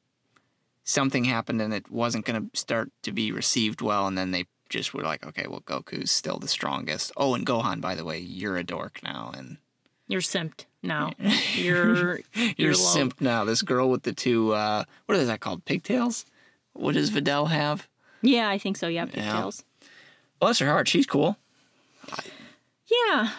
[0.84, 4.46] something happened and it wasn't going to start to be received well, and then they
[4.70, 7.12] just were like, okay, well, Goku's still the strongest.
[7.18, 9.58] Oh, and Gohan, by the way, you're a dork now, and
[10.08, 11.12] You're simped now.
[11.56, 11.96] You're
[12.36, 12.80] you're, You're low.
[12.94, 13.44] simp now.
[13.46, 15.66] This girl with the two, uh, what is that called?
[15.66, 16.26] Pigtails?
[16.74, 17.88] What does Videl have?
[18.22, 18.88] yeah, I think so.
[18.88, 19.64] Yeah, pigtails.
[20.40, 21.38] Bless her heart, she's cool.
[22.88, 23.30] Yeah,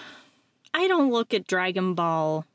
[0.74, 2.47] I don't look at Dragon Ball,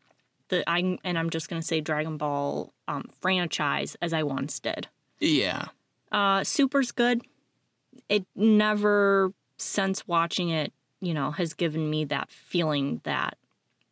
[0.49, 4.87] the I and I'm just gonna say Dragon Ball um, franchise as I once did.
[5.19, 5.67] Yeah.
[6.11, 7.21] Uh, Super's good.
[8.09, 10.71] It never, since watching it,
[11.01, 13.37] you know, has given me that feeling that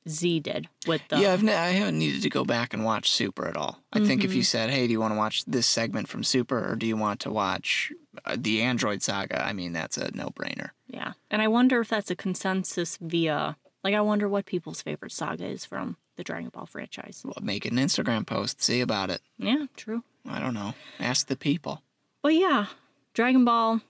[0.07, 1.19] Z did with the.
[1.19, 3.79] yeah, I've ne- I haven't needed to go back and watch Super at all.
[3.91, 6.71] I think if you said, "Hey, do you want to watch this segment from Super,
[6.71, 7.91] or do you want to watch
[8.23, 10.69] uh, the Android Saga?" I mean, that's a no-brainer.
[10.87, 13.57] Yeah, and I wonder if that's a consensus via.
[13.83, 17.21] Like, I wonder what people's favorite saga is from the Dragon Ball franchise.
[17.23, 19.21] Well, make an Instagram post, see about it.
[19.37, 20.03] Yeah, true.
[20.27, 20.73] I don't know.
[20.99, 21.81] Ask the people.
[22.21, 22.67] But yeah,
[23.13, 23.81] Dragon Ball,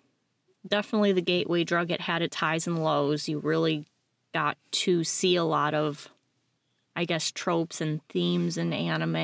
[0.68, 1.92] definitely the gateway drug.
[1.92, 3.30] It had its highs and lows.
[3.30, 3.86] You really
[4.34, 6.10] got to see a lot of,
[6.96, 9.16] I guess, tropes and themes in anime.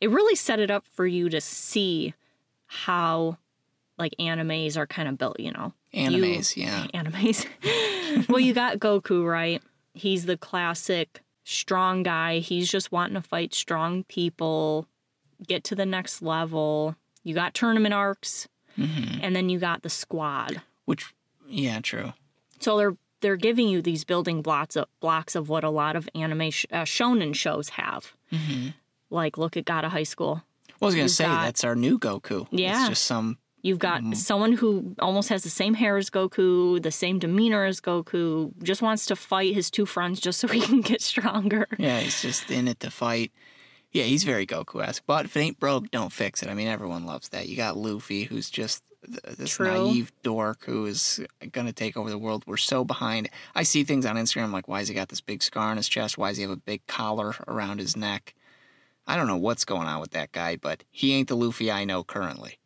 [0.00, 2.14] It really set it up for you to see
[2.66, 3.36] how,
[3.98, 5.74] like, animes are kind of built, you know?
[5.92, 6.86] You- Animes, yeah.
[6.94, 7.46] Animes.
[8.28, 9.60] well, you got Goku, right?
[9.92, 11.20] He's the classic
[11.50, 12.38] strong guy.
[12.38, 14.86] He's just wanting to fight strong people,
[15.46, 16.96] get to the next level.
[17.24, 20.62] You got tournament arcs, and then you got the squad.
[20.86, 21.12] Which,
[21.48, 22.12] yeah, true.
[22.60, 26.08] So they're they're giving you these building blocks of blocks of what a lot of
[26.14, 28.14] anime sh- uh, shonen shows have.
[29.10, 30.42] Like look at God of High School.
[30.80, 32.46] Well, I was gonna You've say got- that's our new Goku.
[32.50, 32.80] Yeah.
[32.80, 33.36] It's just some.
[33.62, 34.12] You've got Mm-hmm.
[34.14, 38.80] someone who almost has the same hair as Goku, the same demeanor as Goku, just
[38.82, 41.66] wants to fight his two friends just so he can get stronger.
[41.78, 43.32] Yeah, he's just in it to fight.
[43.92, 45.02] Yeah, he's very Goku-esque.
[45.06, 46.48] But if it ain't broke, don't fix it.
[46.48, 47.48] I mean, everyone loves that.
[47.48, 49.66] You got Luffy, who's just th- this True.
[49.66, 52.44] naive dork who is gonna take over the world.
[52.46, 53.28] We're so behind.
[53.54, 55.88] I see things on Instagram like, why has he got this big scar on his
[55.88, 56.16] chest?
[56.16, 58.34] Why does he have a big collar around his neck?
[59.08, 61.84] I don't know what's going on with that guy, but he ain't the Luffy I
[61.84, 62.59] know currently.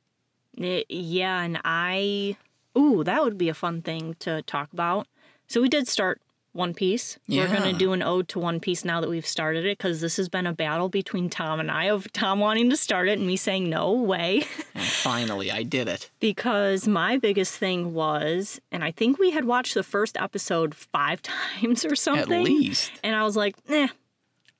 [0.56, 2.36] It- yeah, and I.
[2.76, 5.06] Ooh, that would be a fun thing to talk about.
[5.46, 6.20] So we did start
[6.52, 7.18] One Piece.
[7.28, 10.00] We're going to do an ode to One Piece now that we've started it because
[10.00, 13.18] this has been a battle between Tom and I of Tom wanting to start it
[13.18, 14.42] and me saying no way.
[14.74, 16.10] And finally, I did it.
[16.18, 21.22] because my biggest thing was, and I think we had watched the first episode five
[21.62, 22.32] times or something.
[22.40, 22.90] At least.
[23.04, 23.86] And I was like, eh,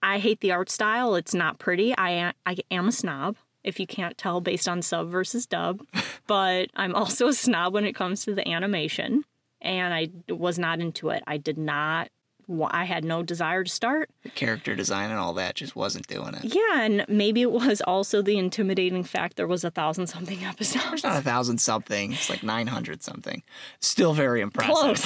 [0.03, 1.16] I hate the art style.
[1.16, 1.92] It's not pretty.
[1.99, 5.83] I I am a snob, if you can't tell based on sub versus dub.
[6.27, 9.25] but I'm also a snob when it comes to the animation.
[9.61, 11.23] And I was not into it.
[11.27, 12.11] I did not,
[12.71, 14.11] I had no desire to start.
[14.23, 16.55] The character design and all that just wasn't doing it.
[16.55, 20.85] Yeah, and maybe it was also the intimidating fact there was a thousand something episodes.
[20.93, 22.12] It's not a thousand something.
[22.12, 23.43] It's like 900 something.
[23.81, 25.01] Still very impressive.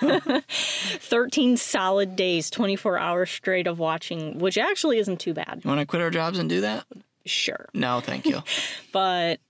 [0.00, 0.42] Close.
[0.48, 5.60] 13 solid days, 24 hours straight of watching, which actually isn't too bad.
[5.62, 6.86] You want to quit our jobs and do that?
[7.26, 7.68] Sure.
[7.74, 8.42] No, thank you.
[8.92, 9.40] But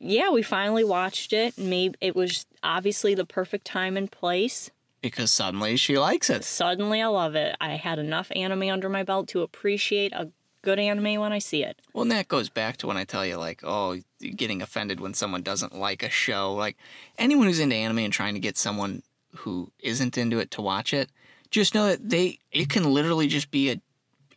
[0.00, 1.58] yeah, we finally watched it.
[1.58, 4.70] Maybe it was obviously the perfect time and place.
[5.00, 6.44] because suddenly she likes it.
[6.44, 7.56] Suddenly I love it.
[7.60, 10.30] I had enough anime under my belt to appreciate a
[10.62, 11.80] good anime when I see it.
[11.92, 15.00] Well, and that goes back to when I tell you, like, oh, you're getting offended
[15.00, 16.54] when someone doesn't like a show.
[16.54, 16.76] Like,
[17.18, 19.02] anyone who's into anime and trying to get someone
[19.38, 21.10] who isn't into it to watch it,
[21.50, 23.80] just know that they, it can literally just be a,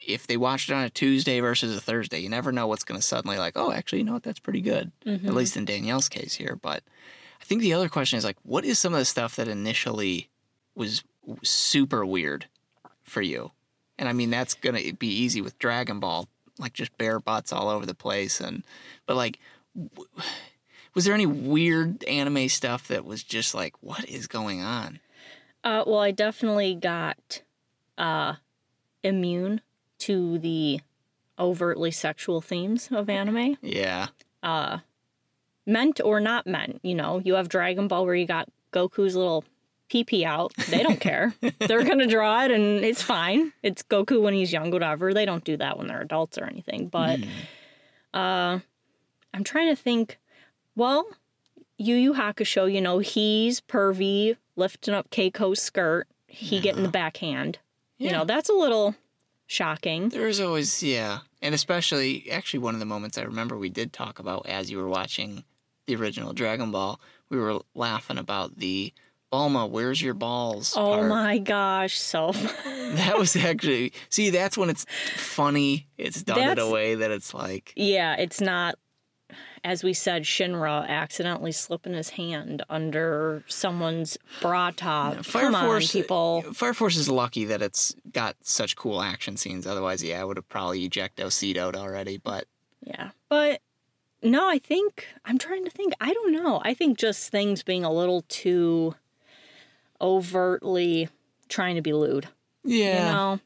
[0.08, 3.00] if they watched it on a Tuesday versus a Thursday, you never know what's going
[3.00, 4.92] to suddenly, like, oh, actually, you know what, that's pretty good.
[5.06, 6.58] At least in Danielle's case here.
[6.62, 6.84] But
[7.42, 10.30] I think the other question is, like, what is some of the stuff that initially
[10.76, 11.04] was
[11.44, 12.48] super weird
[13.04, 13.52] for you?
[13.98, 16.28] And I mean, that's gonna be easy with Dragon Ball,
[16.60, 18.42] like just bare butts all over the place.
[18.42, 18.64] And
[19.06, 19.40] but like,
[19.74, 20.10] w-
[20.94, 25.00] was there any weird anime stuff that was just like, what is going on?
[25.64, 27.42] Uh, well, I definitely got
[27.98, 28.36] uh,
[29.04, 29.62] immune
[30.00, 30.82] to the
[31.40, 33.58] overtly sexual themes of anime.
[33.62, 34.08] Yeah,
[34.44, 34.80] Uh,
[35.66, 36.80] meant or not meant.
[36.84, 39.44] You know, you have Dragon Ball where you got Goku's little
[39.90, 40.54] pee pee out.
[40.70, 41.34] They don't care.
[41.60, 43.52] they're gonna draw it and it's fine.
[43.64, 45.14] It's Goku when he's young, whatever.
[45.14, 46.88] They don't do that when they're adults or anything.
[46.88, 47.20] But
[48.14, 48.60] uh,
[49.34, 50.20] I'm trying to think.
[50.76, 51.06] Well,
[51.78, 56.08] Yu Yu Hakusho, you know, he's pervy, lifting up Keiko's skirt.
[56.28, 57.60] He getting the backhand.
[57.98, 58.94] You know, that's a little
[59.48, 60.10] shocking.
[60.10, 64.20] there's always yeah, and especially actually one of the moments I remember we did talk
[64.20, 65.44] about as you were watching
[65.88, 68.94] the original Dragon Ball, we were laughing about the
[69.32, 70.74] Bulma, where's your balls?
[70.78, 71.10] Oh part.
[71.10, 72.32] my gosh, so
[72.96, 74.30] That was actually see.
[74.30, 74.86] That's when it's
[75.16, 75.88] funny.
[75.98, 78.76] It's done in a way that it's like yeah, it's not
[79.64, 85.26] as we said, Shinra accidentally slipping his hand under someone's bra top.
[85.26, 86.42] Fire Come Force, on, people.
[86.54, 89.66] Fire Force is lucky that it's got such cool action scenes.
[89.66, 92.18] Otherwise, yeah, I would have probably ejected Cedoed already.
[92.18, 92.46] But
[92.82, 93.12] Yeah.
[93.30, 93.62] But
[94.22, 95.94] no, I think I'm trying to think.
[96.00, 96.62] I don't know.
[96.64, 98.96] I think just things being a little too
[100.02, 101.10] overtly
[101.48, 102.28] trying to be lewd,
[102.64, 103.40] yeah, you know,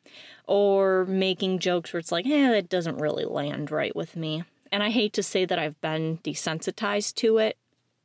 [0.48, 4.44] or making jokes where it's like, eh, that doesn't really land right with me.
[4.72, 7.58] And I hate to say that I've been desensitized to it,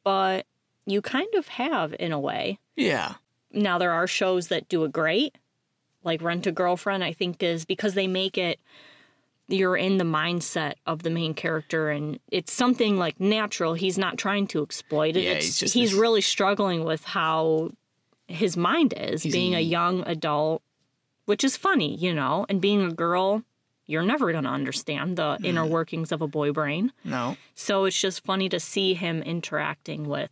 [0.03, 0.47] but
[0.87, 2.59] you kind of have in a way.
[2.77, 3.15] yeah,
[3.53, 5.37] Now there are shows that do it great,
[6.03, 7.05] like Rent a Girlfriend.
[7.05, 8.59] I think is because they make it
[9.47, 13.75] you're in the mindset of the main character, and it's something like natural.
[13.75, 15.25] He's not trying to exploit it.
[15.25, 17.71] Yeah, It's- he's just he's this- really struggling with how
[18.27, 20.62] his mind is He's being a a- young adult,
[21.27, 23.43] which is funny, you know, and being a girl.
[23.87, 25.45] You're never going to understand the Mm.
[25.45, 26.93] inner workings of a boy brain.
[27.05, 30.30] no, So it's just funny to see him interacting with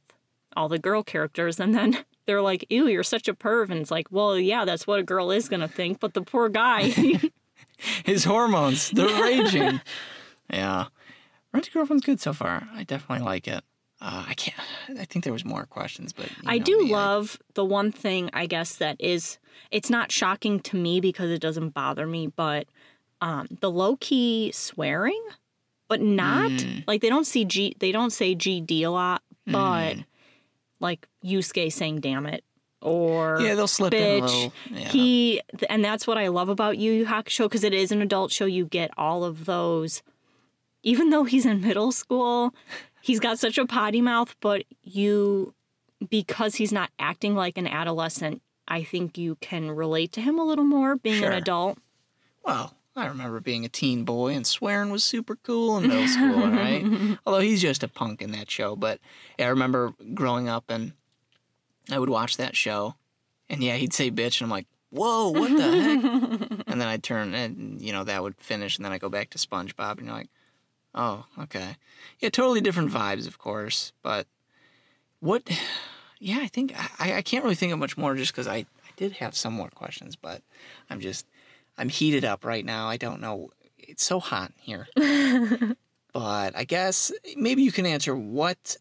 [0.56, 1.58] all the girl characters.
[1.60, 3.70] And then they're like, ew, you're such a perv.
[3.70, 6.00] And it's like, well, yeah, that's what a girl is going to think.
[6.00, 6.88] But the poor guy,
[8.04, 9.80] his hormones, they're raging.
[10.52, 10.86] Yeah,
[11.52, 12.68] Rent a Girlfriend's good so far.
[12.74, 13.62] I definitely like it.
[14.00, 14.58] Uh, I can't.
[14.98, 18.46] I think there was more questions, but I know do love the one thing, I
[18.46, 19.38] guess, that is,
[19.70, 22.66] it's not shocking to me because it doesn't bother me, but
[23.22, 25.22] um, the low key swearing,
[25.88, 26.84] but not Mm.
[26.86, 30.04] like they don't see G, they don't say GD a lot, but Mm.
[30.80, 32.44] like Yusuke saying damn it
[32.80, 34.20] or Yeah, they'll slip in a bitch.
[34.22, 34.52] little.
[34.70, 34.88] Yeah.
[34.88, 38.32] He and that's what I love about Yu Yu Hakusho because it is an adult
[38.32, 38.44] show.
[38.46, 40.02] You get all of those,
[40.82, 42.52] even though he's in middle school,
[43.02, 44.34] he's got such a potty mouth.
[44.40, 45.54] But you,
[46.10, 50.44] because he's not acting like an adolescent, I think you can relate to him a
[50.44, 51.30] little more being Sure.
[51.30, 51.78] an adult.
[52.44, 56.46] Well, I remember being a teen boy and swearing was super cool in middle school,
[56.48, 57.18] right?
[57.26, 58.76] Although he's just a punk in that show.
[58.76, 59.00] But
[59.38, 60.92] yeah, I remember growing up and
[61.90, 62.96] I would watch that show
[63.48, 66.64] and yeah, he'd say bitch and I'm like, whoa, what the heck?
[66.66, 69.30] and then I'd turn and, you know, that would finish and then I go back
[69.30, 70.30] to SpongeBob and you're like,
[70.94, 71.76] oh, okay.
[72.20, 73.92] Yeah, totally different vibes, of course.
[74.02, 74.26] But
[75.20, 75.48] what,
[76.18, 78.66] yeah, I think I, I can't really think of much more just because I, I
[78.96, 80.42] did have some more questions, but
[80.90, 81.26] I'm just,
[81.78, 82.88] I'm heated up right now.
[82.88, 83.50] I don't know.
[83.78, 84.88] It's so hot here.
[86.12, 88.76] but I guess maybe you can answer what,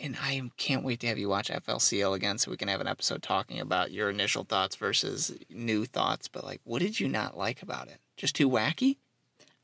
[0.00, 2.86] and I can't wait to have you watch FLCL again so we can have an
[2.86, 6.28] episode talking about your initial thoughts versus new thoughts.
[6.28, 7.98] But like, what did you not like about it?
[8.16, 8.96] Just too wacky?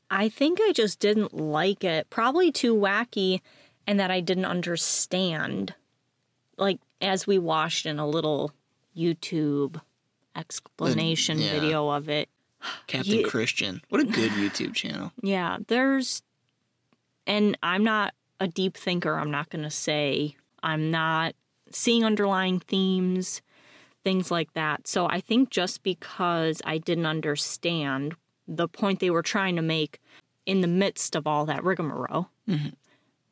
[0.09, 2.09] I think I just didn't like it.
[2.09, 3.41] Probably too wacky,
[3.87, 5.73] and that I didn't understand.
[6.57, 8.51] Like as we watched in a little
[8.95, 9.79] YouTube uh,
[10.35, 11.51] explanation yeah.
[11.51, 12.29] video of it.
[12.87, 13.81] Captain Ye- Christian.
[13.89, 15.11] What a good YouTube channel.
[15.21, 16.21] Yeah, there's,
[17.27, 19.17] and I'm not a deep thinker.
[19.17, 21.35] I'm not going to say I'm not
[21.71, 23.41] seeing underlying themes,
[24.03, 24.87] things like that.
[24.87, 28.15] So I think just because I didn't understand
[28.47, 29.99] the point they were trying to make
[30.45, 32.73] in the midst of all that rigmarole, Rigmar-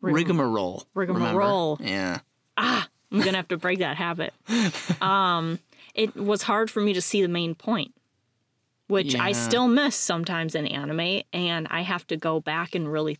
[0.02, 0.86] Rigmarole.
[0.94, 1.78] Rigmarole.
[1.82, 2.20] Yeah.
[2.58, 4.34] ah, I'm gonna have to break that habit.
[5.02, 5.60] Um,
[5.94, 7.94] it was hard for me to see the main point,
[8.92, 13.18] which I still miss sometimes in anime, and I have to go back and really.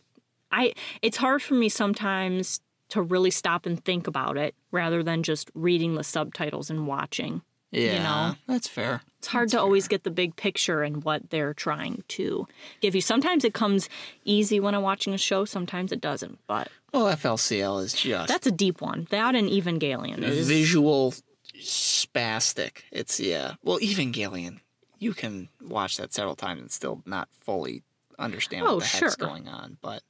[0.50, 2.60] I it's hard for me sometimes
[2.90, 7.40] to really stop and think about it rather than just reading the subtitles and watching.
[7.70, 8.02] Yeah.
[8.02, 8.34] know?
[8.46, 9.00] That's fair.
[9.18, 12.46] It's hard to always get the big picture and what they're trying to
[12.82, 13.00] give you.
[13.00, 13.88] Sometimes it comes
[14.26, 16.38] easy when I'm watching a show, sometimes it doesn't.
[16.46, 19.06] But Well, FLCL is just that's a deep one.
[19.08, 21.14] That and Evangelion is visual
[21.58, 22.82] spastic.
[22.90, 23.54] It's yeah.
[23.62, 24.60] Well, Evangelion,
[25.02, 27.82] you can watch that several times and still not fully
[28.18, 30.02] understand Oh, what the heck's going on, but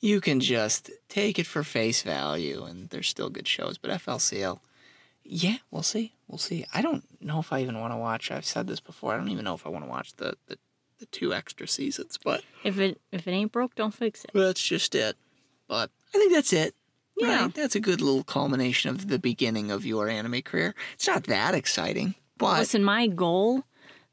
[0.00, 3.78] you can just take it for face value, and there's still good shows.
[3.78, 4.60] But FLCL,
[5.24, 6.14] yeah, we'll see.
[6.28, 6.64] We'll see.
[6.72, 8.30] I don't know if I even want to watch.
[8.30, 9.12] I've said this before.
[9.14, 10.58] I don't even know if I want to watch the the,
[10.98, 14.30] the two extra seasons, but If it if it ain't broke, don't fix it.
[14.34, 15.16] that's just it.
[15.68, 16.74] But I think that's it.
[17.16, 17.42] Yeah.
[17.42, 17.54] Right?
[17.54, 20.74] That's a good little culmination of the beginning of your anime career.
[20.94, 23.64] It's not that exciting, but Listen, my goal,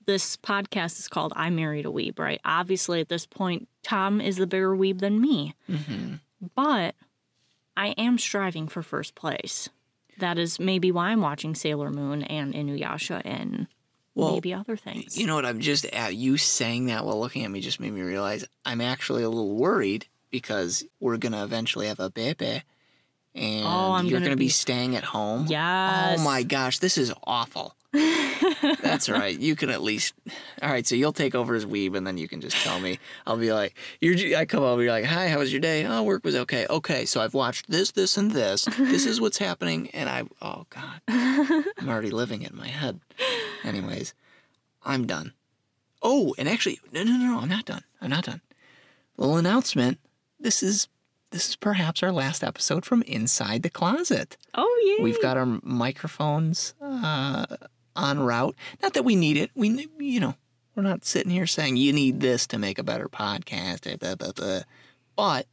[0.06, 2.40] this podcast is called I Married a Weeb, right?
[2.46, 5.56] Obviously, at this point, Tom is the bigger weeb than me.
[5.70, 6.20] Mhm.
[6.56, 6.96] But
[7.78, 9.70] I am striving for first place.
[10.18, 13.68] That is maybe why I'm watching Sailor Moon and Inuyasha and
[14.14, 15.18] Well, maybe other things.
[15.18, 15.46] you know what?
[15.46, 18.80] I'm just at you saying that while looking at me just made me realize I'm
[18.82, 22.62] actually a little worried because we're gonna eventually have a baby,
[23.34, 25.48] and Oh, you're gonna gonna be be- staying at home.
[25.50, 26.20] yes.
[26.20, 27.76] Oh my gosh, this is awful.
[28.82, 29.38] That's right.
[29.38, 30.14] You can at least.
[30.62, 33.00] All right, so you'll take over as weeb, and then you can just tell me.
[33.26, 34.38] I'll be like, you're.
[34.38, 35.86] I come over, you're like, hi, how was your day?
[35.86, 36.66] Oh, work was okay.
[36.70, 38.66] Okay, so I've watched this, this, and this.
[38.78, 40.24] This is what's happening, and I.
[40.42, 43.00] Oh God, I'm already living it in my head.
[43.64, 44.14] Anyways,
[44.84, 45.34] I'm done.
[46.02, 47.84] Oh, and actually, no, no, no, no, I'm not done.
[48.02, 48.42] I'm not done.
[49.18, 50.00] Little announcement.
[50.40, 50.88] This is
[51.32, 54.38] this is perhaps our last episode from inside the closet.
[54.54, 55.04] Oh yeah.
[55.04, 57.46] We've got our microphones uh,
[57.96, 58.56] en route.
[58.82, 59.52] Not that we need it.
[59.56, 60.36] We, you know,
[60.76, 63.86] we're not sitting here saying you need this to make a better podcast.
[63.92, 64.60] eh, Blah, blah, blah.
[65.16, 65.48] But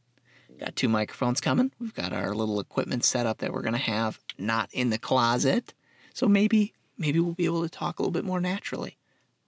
[0.59, 1.71] got two microphones coming.
[1.79, 5.73] We've got our little equipment set up that we're gonna have not in the closet.
[6.13, 8.97] So maybe maybe we'll be able to talk a little bit more naturally.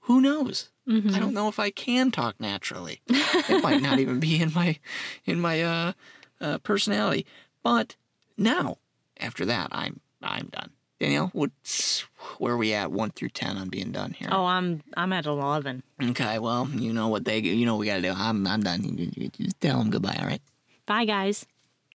[0.02, 0.70] Who knows?
[0.88, 3.02] I don't know if I can talk naturally.
[3.08, 4.78] it might not even be in my
[5.26, 5.94] in my uh,
[6.40, 7.26] uh, personality.
[7.64, 7.96] But
[8.38, 8.78] now,
[9.20, 10.70] after that, I'm I'm done.
[11.06, 12.02] Danielle, what's
[12.40, 12.92] where are we at?
[12.92, 14.28] One through ten on being done here.
[14.32, 15.84] Oh, I'm I'm at eleven.
[16.02, 18.12] Okay, well, you know what they you know what we gotta do.
[18.16, 18.84] I'm I'm done.
[18.84, 20.18] You- you- you Just tell them goodbye.
[20.20, 20.42] All right.
[20.88, 21.46] Bye guys.